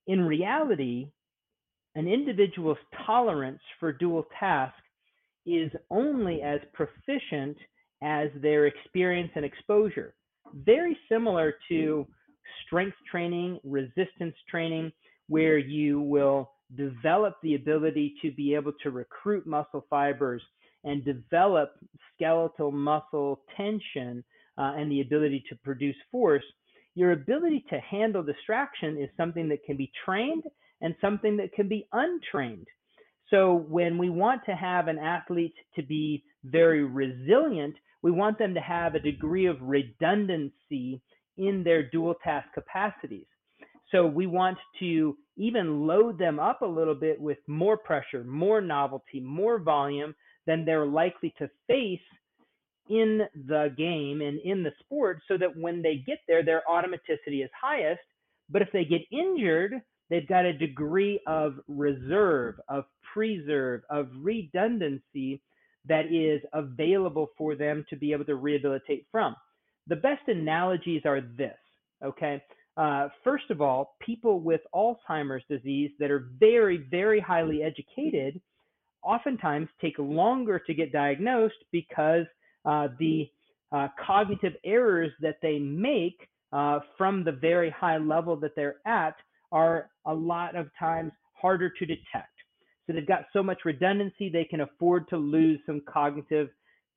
in 0.07 0.21
reality, 0.21 1.07
an 1.95 2.07
individual's 2.07 2.77
tolerance 3.05 3.61
for 3.79 3.91
dual 3.91 4.25
task 4.39 4.73
is 5.45 5.71
only 5.89 6.41
as 6.41 6.59
proficient 6.73 7.57
as 8.01 8.29
their 8.41 8.67
experience 8.67 9.31
and 9.35 9.45
exposure. 9.45 10.13
Very 10.53 10.97
similar 11.09 11.55
to 11.69 12.05
strength 12.65 12.97
training, 13.09 13.59
resistance 13.63 14.35
training, 14.49 14.91
where 15.27 15.57
you 15.57 16.01
will 16.01 16.51
develop 16.75 17.35
the 17.43 17.55
ability 17.55 18.15
to 18.21 18.31
be 18.31 18.55
able 18.55 18.73
to 18.83 18.91
recruit 18.91 19.45
muscle 19.45 19.85
fibers 19.89 20.41
and 20.83 21.05
develop 21.05 21.73
skeletal 22.15 22.71
muscle 22.71 23.41
tension 23.55 24.23
uh, 24.57 24.73
and 24.75 24.91
the 24.91 25.01
ability 25.01 25.43
to 25.49 25.55
produce 25.63 25.95
force 26.11 26.43
your 26.95 27.13
ability 27.13 27.65
to 27.69 27.79
handle 27.79 28.23
distraction 28.23 28.97
is 28.97 29.09
something 29.15 29.47
that 29.49 29.63
can 29.63 29.77
be 29.77 29.91
trained 30.03 30.43
and 30.81 30.95
something 30.99 31.37
that 31.37 31.53
can 31.53 31.67
be 31.67 31.87
untrained. 31.93 32.67
So 33.29 33.65
when 33.69 33.97
we 33.97 34.09
want 34.09 34.41
to 34.45 34.55
have 34.55 34.87
an 34.87 34.99
athlete 34.99 35.53
to 35.75 35.83
be 35.83 36.23
very 36.43 36.83
resilient, 36.83 37.75
we 38.01 38.11
want 38.11 38.37
them 38.39 38.53
to 38.53 38.61
have 38.61 38.95
a 38.95 38.99
degree 38.99 39.45
of 39.45 39.61
redundancy 39.61 41.01
in 41.37 41.63
their 41.63 41.89
dual 41.89 42.15
task 42.23 42.47
capacities. 42.53 43.25
So 43.91 44.05
we 44.05 44.25
want 44.25 44.57
to 44.79 45.17
even 45.37 45.85
load 45.85 46.17
them 46.17 46.39
up 46.39 46.61
a 46.61 46.65
little 46.65 46.95
bit 46.95 47.19
with 47.19 47.37
more 47.47 47.77
pressure, 47.77 48.23
more 48.23 48.61
novelty, 48.61 49.19
more 49.19 49.59
volume 49.59 50.15
than 50.47 50.65
they're 50.65 50.85
likely 50.85 51.33
to 51.37 51.49
face 51.67 51.99
in 52.89 53.21
the 53.47 53.73
game 53.77 54.21
and 54.21 54.39
in 54.41 54.63
the 54.63 54.71
sport 54.79 55.21
so 55.27 55.37
that 55.37 55.55
when 55.55 55.81
they 55.81 56.03
get 56.05 56.19
there, 56.27 56.43
their 56.43 56.63
automaticity 56.69 57.43
is 57.43 57.49
highest. 57.59 58.01
But 58.49 58.61
if 58.61 58.69
they 58.73 58.85
get 58.85 59.01
injured, 59.11 59.81
they've 60.09 60.27
got 60.27 60.45
a 60.45 60.57
degree 60.57 61.19
of 61.27 61.55
reserve, 61.67 62.55
of 62.67 62.85
preserve, 63.13 63.81
of 63.89 64.09
redundancy 64.15 65.41
that 65.87 66.11
is 66.11 66.41
available 66.53 67.29
for 67.37 67.55
them 67.55 67.85
to 67.89 67.95
be 67.95 68.11
able 68.13 68.25
to 68.25 68.35
rehabilitate 68.35 69.05
from. 69.11 69.35
The 69.87 69.95
best 69.95 70.21
analogies 70.27 71.01
are 71.05 71.21
this, 71.21 71.57
okay? 72.03 72.41
Uh, 72.77 73.09
first 73.23 73.49
of 73.49 73.61
all, 73.61 73.95
people 73.99 74.39
with 74.39 74.61
Alzheimer's 74.73 75.43
disease 75.49 75.91
that 75.99 76.11
are 76.11 76.29
very, 76.39 76.77
very 76.89 77.19
highly 77.19 77.63
educated 77.63 78.39
oftentimes 79.03 79.67
take 79.81 79.95
longer 79.97 80.59
to 80.59 80.73
get 80.73 80.91
diagnosed 80.91 81.55
because 81.71 82.25
uh, 82.65 82.87
the 82.99 83.27
uh, 83.71 83.87
cognitive 84.05 84.53
errors 84.63 85.11
that 85.21 85.37
they 85.41 85.57
make 85.57 86.27
uh, 86.53 86.79
from 86.97 87.23
the 87.23 87.31
very 87.31 87.69
high 87.69 87.97
level 87.97 88.35
that 88.35 88.55
they're 88.55 88.77
at 88.85 89.15
are 89.51 89.89
a 90.05 90.13
lot 90.13 90.55
of 90.55 90.67
times 90.77 91.11
harder 91.33 91.69
to 91.69 91.85
detect. 91.85 92.27
They've 92.91 93.07
got 93.07 93.25
so 93.33 93.43
much 93.43 93.59
redundancy, 93.65 94.29
they 94.29 94.45
can 94.45 94.61
afford 94.61 95.07
to 95.09 95.17
lose 95.17 95.59
some 95.65 95.81
cognitive 95.87 96.49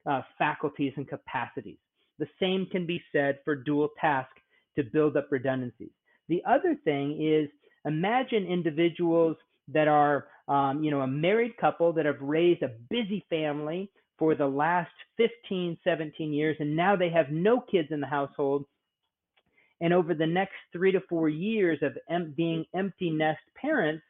uh, 0.06 0.22
faculties 0.38 0.92
and 0.96 1.08
capacities. 1.08 1.78
The 2.18 2.28
same 2.40 2.66
can 2.70 2.86
be 2.86 3.02
said 3.12 3.38
for 3.44 3.56
dual 3.56 3.90
task 4.00 4.30
to 4.76 4.84
build 4.84 5.16
up 5.16 5.28
redundancies. 5.30 5.90
The 6.28 6.42
other 6.48 6.76
thing 6.84 7.20
is 7.20 7.48
imagine 7.84 8.46
individuals 8.46 9.36
that 9.68 9.88
are, 9.88 10.26
um, 10.48 10.82
you 10.82 10.90
know, 10.90 11.00
a 11.00 11.06
married 11.06 11.56
couple 11.56 11.92
that 11.94 12.06
have 12.06 12.20
raised 12.20 12.62
a 12.62 12.72
busy 12.90 13.24
family 13.30 13.90
for 14.18 14.34
the 14.34 14.46
last 14.46 14.92
15, 15.16 15.78
17 15.82 16.32
years, 16.32 16.56
and 16.60 16.76
now 16.76 16.96
they 16.96 17.10
have 17.10 17.30
no 17.30 17.60
kids 17.60 17.88
in 17.90 18.00
the 18.00 18.06
household. 18.06 18.64
And 19.80 19.92
over 19.92 20.14
the 20.14 20.26
next 20.26 20.54
three 20.72 20.92
to 20.92 21.00
four 21.08 21.28
years 21.28 21.78
of 21.82 21.96
em- 22.08 22.32
being 22.36 22.64
empty 22.74 23.10
nest 23.10 23.40
parents, 23.60 24.04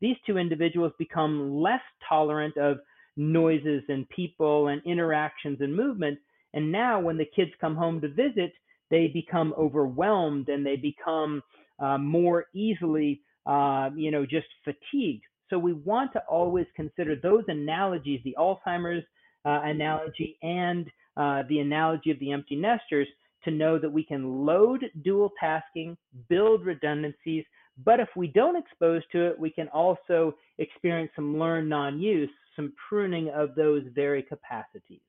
these 0.00 0.16
two 0.26 0.38
individuals 0.38 0.92
become 0.98 1.60
less 1.60 1.80
tolerant 2.08 2.56
of 2.56 2.78
noises 3.16 3.82
and 3.88 4.08
people 4.10 4.68
and 4.68 4.82
interactions 4.84 5.58
and 5.60 5.74
movement. 5.74 6.18
And 6.54 6.70
now, 6.70 7.00
when 7.00 7.16
the 7.16 7.28
kids 7.34 7.50
come 7.60 7.74
home 7.74 8.00
to 8.00 8.08
visit, 8.08 8.52
they 8.90 9.08
become 9.08 9.54
overwhelmed 9.58 10.48
and 10.48 10.64
they 10.64 10.76
become 10.76 11.42
uh, 11.78 11.98
more 11.98 12.46
easily, 12.54 13.20
uh, 13.46 13.90
you 13.96 14.10
know, 14.10 14.24
just 14.24 14.46
fatigued. 14.64 15.24
So 15.50 15.58
we 15.58 15.72
want 15.72 16.12
to 16.12 16.22
always 16.28 16.66
consider 16.74 17.16
those 17.16 17.44
analogies, 17.48 18.20
the 18.24 18.36
Alzheimer's 18.38 19.04
uh, 19.44 19.60
analogy 19.64 20.38
and 20.42 20.86
uh, 21.16 21.42
the 21.48 21.60
analogy 21.60 22.10
of 22.10 22.18
the 22.18 22.32
empty 22.32 22.56
nesters, 22.56 23.08
to 23.44 23.50
know 23.50 23.78
that 23.78 23.90
we 23.90 24.02
can 24.02 24.44
load 24.44 24.84
dual 25.04 25.30
tasking, 25.38 25.96
build 26.28 26.66
redundancies, 26.66 27.44
but 27.84 28.00
if 28.00 28.08
we 28.16 28.28
don't 28.28 28.56
expose 28.56 29.02
to 29.12 29.26
it, 29.26 29.38
we 29.38 29.50
can 29.50 29.68
also 29.68 30.34
experience 30.58 31.10
some 31.14 31.38
learned 31.38 31.68
non-use, 31.68 32.30
some 32.54 32.72
pruning 32.88 33.28
of 33.30 33.54
those 33.54 33.82
very 33.94 34.22
capacities. 34.22 35.00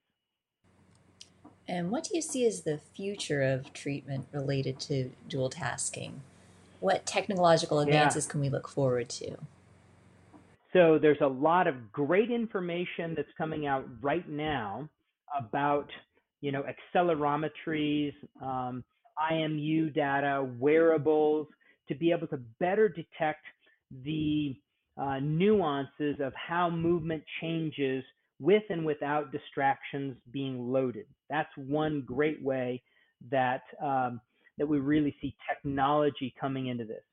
And 1.67 1.91
what 1.91 2.05
do 2.05 2.11
you 2.13 2.21
see 2.21 2.45
as 2.45 2.61
the 2.61 2.77
future 2.77 3.41
of 3.41 3.73
treatment 3.73 4.27
related 4.31 4.79
to 4.81 5.11
dual 5.27 5.49
tasking? 5.49 6.21
What 6.79 7.05
technological 7.05 7.79
advances 7.79 8.25
yeah. 8.25 8.31
can 8.31 8.41
we 8.41 8.49
look 8.49 8.67
forward 8.67 9.09
to? 9.09 9.37
So 10.73 10.99
there's 11.01 11.21
a 11.21 11.27
lot 11.27 11.67
of 11.67 11.91
great 11.91 12.29
information 12.29 13.15
that's 13.15 13.31
coming 13.37 13.67
out 13.67 13.85
right 14.01 14.27
now 14.29 14.87
about, 15.35 15.89
you 16.41 16.51
know, 16.51 16.63
accelerometries, 16.63 18.13
um, 18.41 18.83
IMU 19.31 19.93
data, 19.93 20.47
wearables, 20.59 21.47
to 21.87 21.95
be 21.95 22.11
able 22.11 22.27
to 22.27 22.39
better 22.59 22.89
detect 22.89 23.45
the 24.03 24.55
uh, 24.97 25.19
nuances 25.19 26.15
of 26.19 26.33
how 26.35 26.69
movement 26.69 27.23
changes 27.41 28.03
with 28.39 28.63
and 28.69 28.85
without 28.85 29.31
distractions 29.31 30.15
being 30.31 30.71
loaded. 30.71 31.05
That's 31.29 31.49
one 31.55 32.03
great 32.05 32.41
way 32.43 32.81
that 33.31 33.61
um, 33.81 34.21
that 34.57 34.67
we 34.67 34.79
really 34.79 35.15
see 35.21 35.35
technology 35.47 36.33
coming 36.39 36.67
into 36.67 36.83
this. 36.83 37.03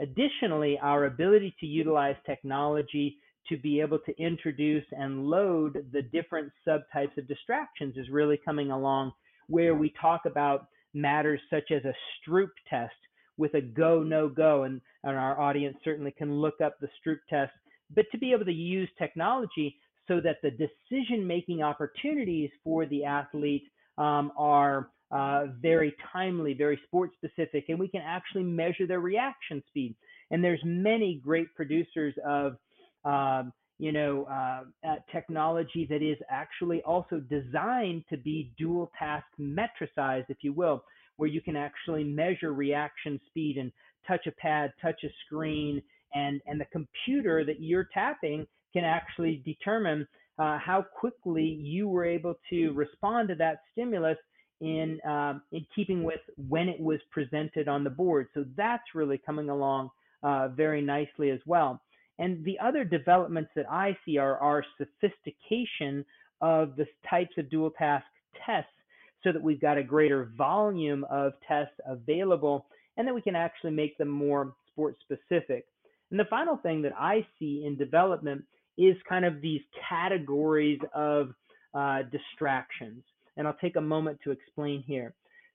Additionally, 0.00 0.78
our 0.82 1.06
ability 1.06 1.54
to 1.60 1.66
utilize 1.66 2.16
technology 2.26 3.18
to 3.48 3.56
be 3.56 3.80
able 3.80 3.98
to 4.00 4.20
introduce 4.20 4.84
and 4.92 5.26
load 5.26 5.84
the 5.92 6.02
different 6.02 6.52
subtypes 6.66 7.16
of 7.16 7.26
distractions 7.28 7.96
is 7.96 8.08
really 8.10 8.38
coming 8.44 8.70
along 8.70 9.12
where 9.48 9.74
we 9.74 9.92
talk 10.00 10.22
about 10.26 10.66
matters 10.94 11.40
such 11.50 11.70
as 11.70 11.84
a 11.84 11.94
Stroop 12.28 12.50
test 12.68 12.94
with 13.38 13.54
a 13.54 13.60
go, 13.60 14.02
no 14.02 14.28
go, 14.28 14.64
and, 14.64 14.80
and 15.04 15.16
our 15.16 15.40
audience 15.40 15.76
certainly 15.82 16.10
can 16.10 16.40
look 16.40 16.60
up 16.60 16.78
the 16.80 16.88
Stroop 16.98 17.18
test, 17.30 17.52
but 17.94 18.04
to 18.12 18.18
be 18.18 18.32
able 18.32 18.44
to 18.44 18.52
use 18.52 18.88
technology 18.98 19.76
so 20.06 20.20
that 20.20 20.36
the 20.42 20.50
decision 20.50 21.26
making 21.26 21.62
opportunities 21.62 22.50
for 22.64 22.84
the 22.86 23.04
athlete 23.04 23.64
um, 23.96 24.32
are 24.36 24.90
uh, 25.10 25.46
very 25.60 25.94
timely, 26.12 26.52
very 26.52 26.78
sport 26.86 27.10
specific, 27.14 27.66
and 27.68 27.78
we 27.78 27.88
can 27.88 28.02
actually 28.04 28.42
measure 28.42 28.86
their 28.86 29.00
reaction 29.00 29.62
speed. 29.68 29.94
And 30.30 30.42
there's 30.44 30.60
many 30.64 31.20
great 31.24 31.54
producers 31.54 32.14
of, 32.26 32.56
um, 33.04 33.52
you 33.78 33.92
know, 33.92 34.24
uh, 34.24 34.96
technology 35.12 35.86
that 35.88 36.02
is 36.02 36.18
actually 36.28 36.82
also 36.82 37.20
designed 37.20 38.04
to 38.10 38.16
be 38.16 38.52
dual 38.58 38.90
task 38.98 39.24
metricized, 39.40 40.26
if 40.28 40.38
you 40.42 40.52
will, 40.52 40.82
where 41.18 41.28
you 41.28 41.42
can 41.42 41.56
actually 41.56 42.02
measure 42.04 42.54
reaction 42.54 43.20
speed 43.28 43.58
and 43.58 43.70
touch 44.06 44.26
a 44.26 44.32
pad, 44.32 44.72
touch 44.80 45.04
a 45.04 45.08
screen, 45.26 45.82
and 46.14 46.40
and 46.46 46.58
the 46.58 46.66
computer 46.66 47.44
that 47.44 47.60
you're 47.60 47.88
tapping 47.92 48.46
can 48.72 48.84
actually 48.84 49.42
determine 49.44 50.06
uh, 50.38 50.58
how 50.58 50.82
quickly 50.82 51.44
you 51.44 51.88
were 51.88 52.04
able 52.04 52.34
to 52.48 52.72
respond 52.72 53.28
to 53.28 53.34
that 53.34 53.58
stimulus 53.72 54.16
in 54.60 54.98
um, 55.06 55.42
in 55.52 55.66
keeping 55.74 56.02
with 56.02 56.20
when 56.48 56.68
it 56.68 56.80
was 56.80 57.00
presented 57.10 57.68
on 57.68 57.84
the 57.84 57.90
board. 57.90 58.28
So 58.34 58.44
that's 58.56 58.94
really 58.94 59.18
coming 59.18 59.50
along 59.50 59.90
uh, 60.22 60.48
very 60.48 60.80
nicely 60.80 61.30
as 61.30 61.40
well. 61.46 61.80
And 62.18 62.44
the 62.44 62.58
other 62.58 62.84
developments 62.84 63.50
that 63.54 63.70
I 63.70 63.96
see 64.04 64.18
are 64.18 64.38
our 64.38 64.64
sophistication 64.76 66.04
of 66.40 66.76
the 66.76 66.86
types 67.08 67.36
of 67.38 67.50
dual 67.50 67.70
task 67.70 68.06
tests 68.44 68.70
so 69.24 69.32
that 69.32 69.42
we've 69.42 69.60
got 69.60 69.78
a 69.78 69.82
greater 69.82 70.30
volume 70.36 71.04
of 71.10 71.32
tests 71.46 71.74
available 71.86 72.66
and 72.96 73.06
that 73.06 73.14
we 73.14 73.22
can 73.22 73.36
actually 73.36 73.70
make 73.70 73.96
them 73.98 74.08
more 74.08 74.54
sport 74.70 74.96
specific. 75.00 75.66
And 76.10 76.18
the 76.18 76.24
final 76.26 76.56
thing 76.56 76.82
that 76.82 76.92
I 76.98 77.26
see 77.38 77.64
in 77.66 77.76
development 77.76 78.44
is 78.76 78.96
kind 79.08 79.24
of 79.24 79.40
these 79.40 79.60
categories 79.88 80.78
of 80.94 81.30
uh, 81.74 82.02
distractions. 82.10 83.02
And 83.36 83.46
I'll 83.46 83.56
take 83.60 83.76
a 83.76 83.80
moment 83.80 84.18
to 84.24 84.30
explain 84.30 84.82
here. 84.86 85.14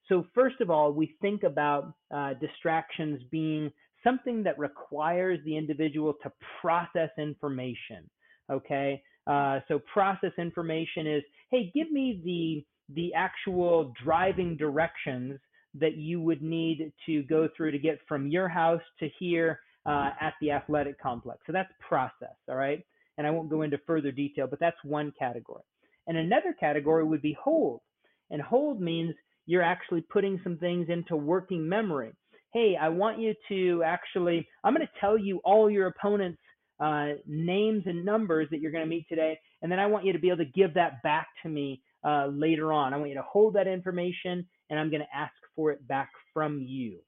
So, 0.10 0.26
first 0.36 0.60
of 0.60 0.69
all, 0.69 0.91
we 0.91 1.15
think 1.21 1.43
about 1.43 1.93
uh, 2.13 2.34
distractions 2.34 3.21
being 3.32 3.71
something 4.04 4.43
that 4.43 4.60
requires 4.60 5.39
the 5.45 5.58
individual 5.58 6.13
to 6.23 6.32
process 6.62 7.10
information. 7.17 8.10
Okay, 8.52 9.02
uh, 9.28 9.62
so 9.69 9.80
process 9.91 10.32
information 10.38 11.08
is, 11.08 11.23
hey, 11.49 11.71
give 11.73 11.89
me 11.89 12.21
the 12.26 12.65
the 12.95 13.13
actual 13.13 13.93
driving 14.03 14.58
directions 14.58 15.39
that 15.75 15.95
you 15.95 16.21
would 16.21 16.41
need 16.41 16.91
to 17.06 17.23
go 17.23 17.49
through 17.56 17.71
to 17.71 17.79
get 17.79 17.99
from 18.08 18.27
your 18.27 18.47
house 18.47 18.82
to 18.99 19.10
here 19.19 19.60
uh, 19.86 20.12
at 20.21 20.34
the 20.39 20.51
athletic 20.51 20.99
complex. 21.01 21.39
So 21.45 21.51
that's 21.51 21.71
process, 21.88 22.36
all 22.47 22.56
right? 22.56 22.84
And 23.17 23.27
I 23.27 23.32
won't 23.32 23.49
go 23.49 23.63
into 23.63 23.77
further 23.86 24.12
detail, 24.12 24.47
but 24.47 24.60
that's 24.60 24.77
one 24.84 25.12
category. 25.17 25.63
And 26.08 26.17
another 26.17 26.56
category 26.60 27.03
would 27.03 27.21
be 27.21 27.38
hold. 27.41 27.82
And 28.29 28.41
hold 28.41 28.82
means 28.82 29.13
you're 29.45 29.62
actually 29.63 30.01
putting 30.01 30.39
some 30.43 30.58
things 30.58 30.88
into 30.89 31.15
working 31.15 31.67
memory. 31.67 32.12
Hey, 32.53 32.75
I 32.79 32.89
want 32.89 33.19
you 33.19 33.34
to 33.49 33.84
actually, 33.84 34.47
I'm 34.63 34.73
going 34.73 34.86
to 34.86 34.93
tell 34.99 35.17
you 35.17 35.41
all 35.43 35.69
your 35.69 35.88
opponent's 35.88 36.39
uh, 36.79 37.13
names 37.27 37.84
and 37.86 38.06
numbers 38.06 38.47
that 38.51 38.60
you're 38.60 38.71
going 38.71 38.84
to 38.84 38.89
meet 38.89 39.08
today. 39.10 39.39
And 39.62 39.71
then 39.71 39.79
I 39.79 39.86
want 39.86 40.06
you 40.06 40.13
to 40.13 40.19
be 40.19 40.27
able 40.27 40.45
to 40.45 40.45
give 40.45 40.73
that 40.75 41.01
back 41.03 41.27
to 41.43 41.49
me 41.49 41.82
uh, 42.04 42.28
later 42.28 42.74
on. 42.74 42.94
I 42.94 42.98
want 42.98 43.10
you 43.10 43.16
to 43.16 43.24
hold 43.24 43.56
that 43.56 43.68
information 43.68 44.46
and 44.70 44.80
I'm 44.80 44.89
going 44.89 45.02
to 45.02 45.16
ask 45.16 45.34
for 45.56 45.72
it 45.72 45.88
back 45.88 46.10
from 46.34 46.60
you. 46.60 47.00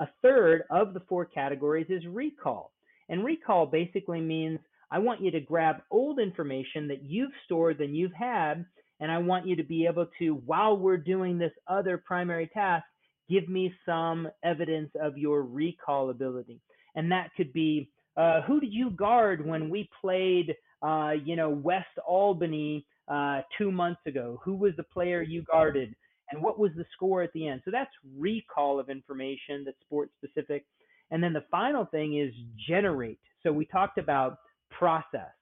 A 0.00 0.08
third 0.22 0.64
of 0.70 0.94
the 0.94 1.02
four 1.08 1.24
categories 1.24 1.86
is 1.88 2.04
recall. 2.06 2.72
And 3.08 3.24
recall 3.24 3.66
basically 3.66 4.20
means 4.20 4.58
I 4.90 4.98
want 4.98 5.20
you 5.20 5.30
to 5.30 5.40
grab 5.40 5.76
old 5.90 6.18
information 6.18 6.88
that 6.88 7.02
you've 7.02 7.30
stored 7.44 7.80
and 7.80 7.96
you've 7.96 8.12
had, 8.12 8.64
and 9.00 9.10
I 9.10 9.18
want 9.18 9.46
you 9.46 9.56
to 9.56 9.62
be 9.62 9.86
able 9.86 10.06
to, 10.18 10.34
while 10.46 10.76
we're 10.76 10.96
doing 10.96 11.38
this 11.38 11.52
other 11.66 12.02
primary 12.04 12.48
task, 12.52 12.84
give 13.28 13.48
me 13.48 13.72
some 13.86 14.28
evidence 14.44 14.90
of 15.00 15.16
your 15.16 15.42
recall 15.42 16.10
ability. 16.10 16.60
And 16.94 17.10
that 17.12 17.30
could 17.36 17.52
be 17.52 17.90
uh, 18.16 18.42
who 18.42 18.60
did 18.60 18.72
you 18.72 18.90
guard 18.90 19.46
when 19.46 19.70
we 19.70 19.88
played, 20.00 20.54
uh, 20.82 21.12
you 21.24 21.36
know, 21.36 21.48
West 21.48 21.98
Albany 22.06 22.86
uh, 23.12 23.42
two 23.58 23.70
months 23.70 24.00
ago? 24.06 24.40
Who 24.42 24.54
was 24.54 24.72
the 24.76 24.84
player 24.84 25.22
you 25.22 25.42
guarded? 25.42 25.94
And 26.30 26.42
what 26.42 26.58
was 26.58 26.70
the 26.76 26.86
score 26.94 27.22
at 27.22 27.32
the 27.34 27.46
end? 27.46 27.60
So 27.64 27.70
that's 27.70 27.90
recall 28.16 28.80
of 28.80 28.88
information 28.88 29.64
that's 29.64 29.76
sports 29.82 30.12
specific. 30.16 30.64
And 31.10 31.22
then 31.22 31.34
the 31.34 31.44
final 31.50 31.84
thing 31.84 32.18
is 32.18 32.32
generate. 32.66 33.18
So 33.42 33.52
we 33.52 33.66
talked 33.66 33.98
about 33.98 34.38
process, 34.70 35.32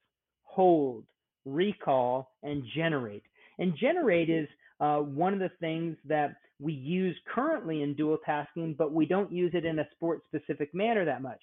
hold, 0.43 1.05
recall, 1.45 2.33
and 2.43 2.65
generate. 2.75 3.23
And 3.61 3.77
generate 3.77 4.29
is 4.31 4.49
uh, 4.81 4.99
one 4.99 5.33
of 5.33 5.39
the 5.39 5.53
things 5.61 5.97
that 6.07 6.35
we 6.59 6.73
use 6.73 7.17
currently 7.33 7.83
in 7.83 7.95
dual 7.95 8.19
tasking, 8.27 8.75
but 8.77 8.93
we 8.93 9.07
don't 9.07 9.31
use 9.31 9.53
it 9.55 9.65
in 9.65 9.79
a 9.79 9.89
sport 9.93 10.23
specific 10.27 10.75
manner 10.75 11.05
that 11.05 11.23
much. 11.23 11.41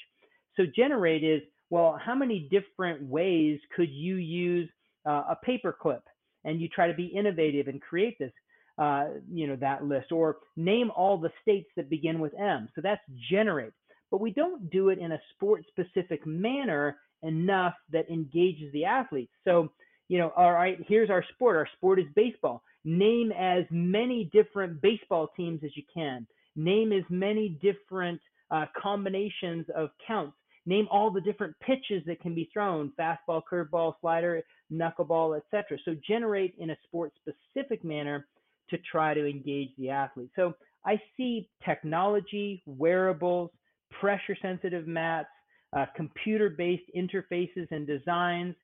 So 0.57 0.63
generate 0.75 1.23
is, 1.23 1.41
well, 1.69 1.97
how 2.03 2.15
many 2.15 2.49
different 2.51 3.01
ways 3.03 3.59
could 3.75 3.89
you 3.89 4.15
use 4.15 4.69
uh, 5.05 5.23
a 5.29 5.37
paper 5.41 5.75
clip? 5.79 6.03
And 6.47 6.59
you 6.59 6.67
try 6.69 6.87
to 6.87 6.93
be 6.93 7.07
innovative 7.07 7.67
and 7.67 7.79
create 7.79 8.17
this, 8.17 8.31
uh, 8.79 9.05
you 9.31 9.45
know, 9.47 9.57
that 9.57 9.83
list, 9.83 10.11
or 10.11 10.37
name 10.55 10.89
all 10.95 11.17
the 11.19 11.29
states 11.43 11.69
that 11.75 11.89
begin 11.89 12.17
with 12.19 12.33
M. 12.39 12.69
So 12.73 12.81
that's 12.81 13.01
generate. 13.29 13.73
But 14.09 14.21
we 14.21 14.31
don't 14.31 14.69
do 14.71 14.89
it 14.89 14.97
in 14.97 15.11
a 15.11 15.19
sport 15.33 15.61
specific 15.67 16.25
manner 16.25 16.97
enough 17.21 17.73
that 17.91 18.09
engages 18.09 18.71
the 18.71 18.85
athletes. 18.85 19.33
So, 19.43 19.69
you 20.07 20.17
know, 20.17 20.31
all 20.37 20.53
right, 20.53 20.77
here's 20.87 21.09
our 21.09 21.25
sport. 21.33 21.57
Our 21.57 21.67
sport 21.75 21.99
is 21.99 22.05
baseball. 22.15 22.63
Name 22.85 23.33
as 23.33 23.65
many 23.69 24.29
different 24.31 24.81
baseball 24.81 25.27
teams 25.35 25.59
as 25.65 25.71
you 25.75 25.83
can. 25.93 26.25
Name 26.55 26.93
as 26.93 27.03
many 27.09 27.59
different 27.61 28.21
uh, 28.51 28.65
combinations 28.81 29.65
of 29.75 29.89
counts. 30.07 30.37
Name 30.65 30.87
all 30.91 31.11
the 31.11 31.21
different 31.21 31.55
pitches 31.59 32.03
that 32.05 32.21
can 32.21 32.33
be 32.33 32.49
thrown: 32.53 32.93
fastball, 32.99 33.41
curveball, 33.51 33.93
slider, 33.99 34.41
knuckleball, 34.71 35.37
etc. 35.37 35.77
So 35.85 35.95
generate 36.07 36.55
in 36.57 36.71
a 36.71 36.77
sport 36.85 37.13
specific 37.15 37.83
manner 37.83 38.27
to 38.69 38.77
try 38.91 39.13
to 39.13 39.25
engage 39.25 39.69
the 39.77 39.89
athlete. 39.89 40.29
So 40.35 40.53
I 40.85 41.01
see 41.15 41.49
technology, 41.65 42.63
wearables, 42.65 43.51
pressure 43.99 44.37
sensitive 44.41 44.87
mats, 44.87 45.29
uh, 45.75 45.85
computer 45.95 46.49
based 46.49 46.89
interfaces 46.95 47.67
and 47.71 47.87
designs, 47.87 48.55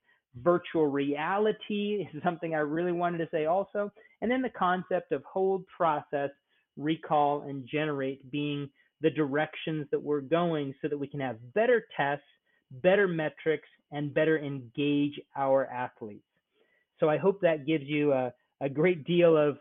virtual 0.42 0.88
reality 0.88 2.08
is 2.13 2.24
something 2.24 2.56
I 2.56 2.60
really 2.60 2.92
wanted 2.92 3.20
to 3.20 3.28
say 3.32 3.46
also. 3.46 3.92
And 4.22 4.32
then 4.32 4.42
the 4.42 4.50
concept 4.50 5.12
of 5.12 5.24
hold, 5.26 5.66
process, 5.68 6.30
recall, 6.78 7.44
and 7.44 7.68
generate 7.70 8.30
being 8.32 8.70
the 9.02 9.10
directions 9.10 9.86
that 9.92 10.02
we're 10.02 10.22
going 10.22 10.74
so 10.82 10.88
that 10.88 10.98
we 10.98 11.08
can 11.08 11.20
have 11.20 11.36
better 11.54 11.86
tests, 11.96 12.24
better 12.72 13.08
metrics, 13.08 13.68
and 13.93 14.13
better 14.13 14.38
engage 14.38 15.19
our 15.38 15.67
athletes. 15.67 16.25
So 16.99 17.10
I 17.10 17.17
hope 17.17 17.39
that 17.41 17.65
gives 17.65 17.86
you 17.86 18.12
a, 18.12 18.34
a 18.60 18.67
great 18.67 19.06
deal 19.06 19.38
of, 19.38 19.58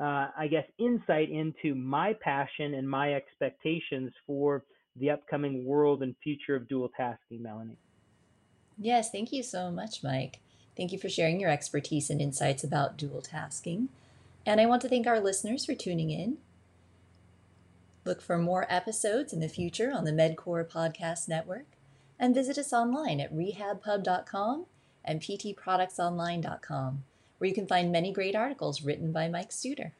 uh, 0.00 0.28
I 0.36 0.48
guess, 0.48 0.64
insight 0.78 1.30
into 1.30 1.74
my 1.74 2.14
passion 2.22 2.74
and 2.74 2.88
my 2.88 3.14
expectations 3.14 4.12
for 4.26 4.64
the 4.96 5.10
upcoming 5.10 5.64
world 5.64 6.02
and 6.02 6.14
future 6.22 6.54
of 6.54 6.68
dual 6.68 6.90
tasking, 6.96 7.42
Melanie. 7.42 7.78
Yes, 8.78 9.10
thank 9.10 9.32
you 9.32 9.42
so 9.42 9.70
much, 9.70 10.02
Mike. 10.02 10.40
Thank 10.76 10.92
you 10.92 10.98
for 10.98 11.08
sharing 11.08 11.40
your 11.40 11.50
expertise 11.50 12.10
and 12.10 12.20
insights 12.20 12.64
about 12.64 12.96
dual 12.96 13.22
tasking. 13.22 13.88
And 14.46 14.60
I 14.60 14.66
want 14.66 14.82
to 14.82 14.88
thank 14.88 15.06
our 15.06 15.20
listeners 15.20 15.64
for 15.64 15.74
tuning 15.74 16.10
in. 16.10 16.38
Look 18.04 18.22
for 18.22 18.38
more 18.38 18.66
episodes 18.70 19.32
in 19.32 19.40
the 19.40 19.48
future 19.48 19.92
on 19.94 20.04
the 20.04 20.12
MedQor 20.12 20.68
Podcast 20.68 21.28
Network 21.28 21.66
and 22.20 22.34
visit 22.34 22.58
us 22.58 22.72
online 22.72 23.18
at 23.18 23.34
rehabpub.com 23.34 24.66
and 25.04 25.20
ptproductsonline.com, 25.20 27.04
where 27.38 27.48
you 27.48 27.54
can 27.54 27.66
find 27.66 27.90
many 27.90 28.12
great 28.12 28.36
articles 28.36 28.82
written 28.82 29.10
by 29.10 29.28
Mike 29.28 29.50
Studer. 29.50 29.92